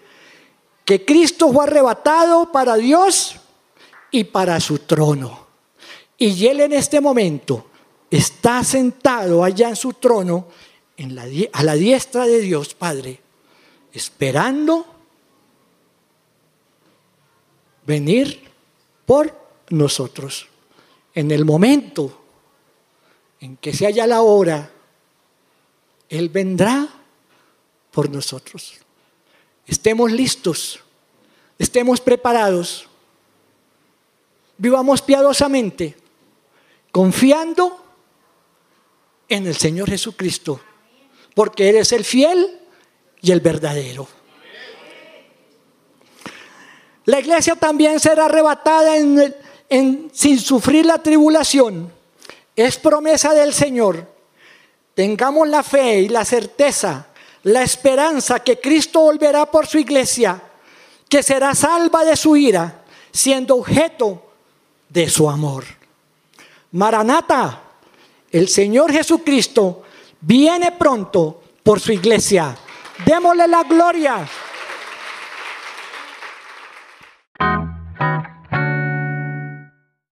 [0.85, 3.37] que Cristo fue arrebatado para Dios
[4.11, 5.47] y para su trono.
[6.19, 7.65] Y él en este momento
[8.11, 10.49] está sentado allá en su trono,
[10.99, 13.21] en la, a la diestra de Dios Padre,
[13.93, 14.85] esperando
[17.87, 18.43] venir
[19.07, 19.35] por
[19.71, 20.49] nosotros.
[21.15, 22.21] En el momento
[23.41, 24.71] en que se haya la hora,
[26.09, 26.89] Él vendrá
[27.93, 28.75] por nosotros.
[29.67, 30.81] Estemos listos,
[31.59, 32.89] estemos preparados,
[34.57, 35.97] vivamos piadosamente,
[36.91, 37.85] confiando
[39.29, 40.61] en el Señor Jesucristo,
[41.39, 42.59] porque Él es el fiel
[43.23, 44.09] y el verdadero.
[47.05, 51.93] La iglesia también será arrebatada sin sufrir la tribulación.
[52.57, 54.05] Es promesa del Señor.
[54.95, 57.07] Tengamos la fe y la certeza,
[57.45, 60.43] la esperanza que Cristo volverá por su iglesia,
[61.09, 62.83] que será salva de su ira,
[63.13, 64.33] siendo objeto
[64.89, 65.63] de su amor.
[66.73, 67.63] Maranata,
[68.33, 69.85] el Señor Jesucristo
[70.21, 72.57] viene pronto por su iglesia.
[73.05, 74.27] Démosle la gloria.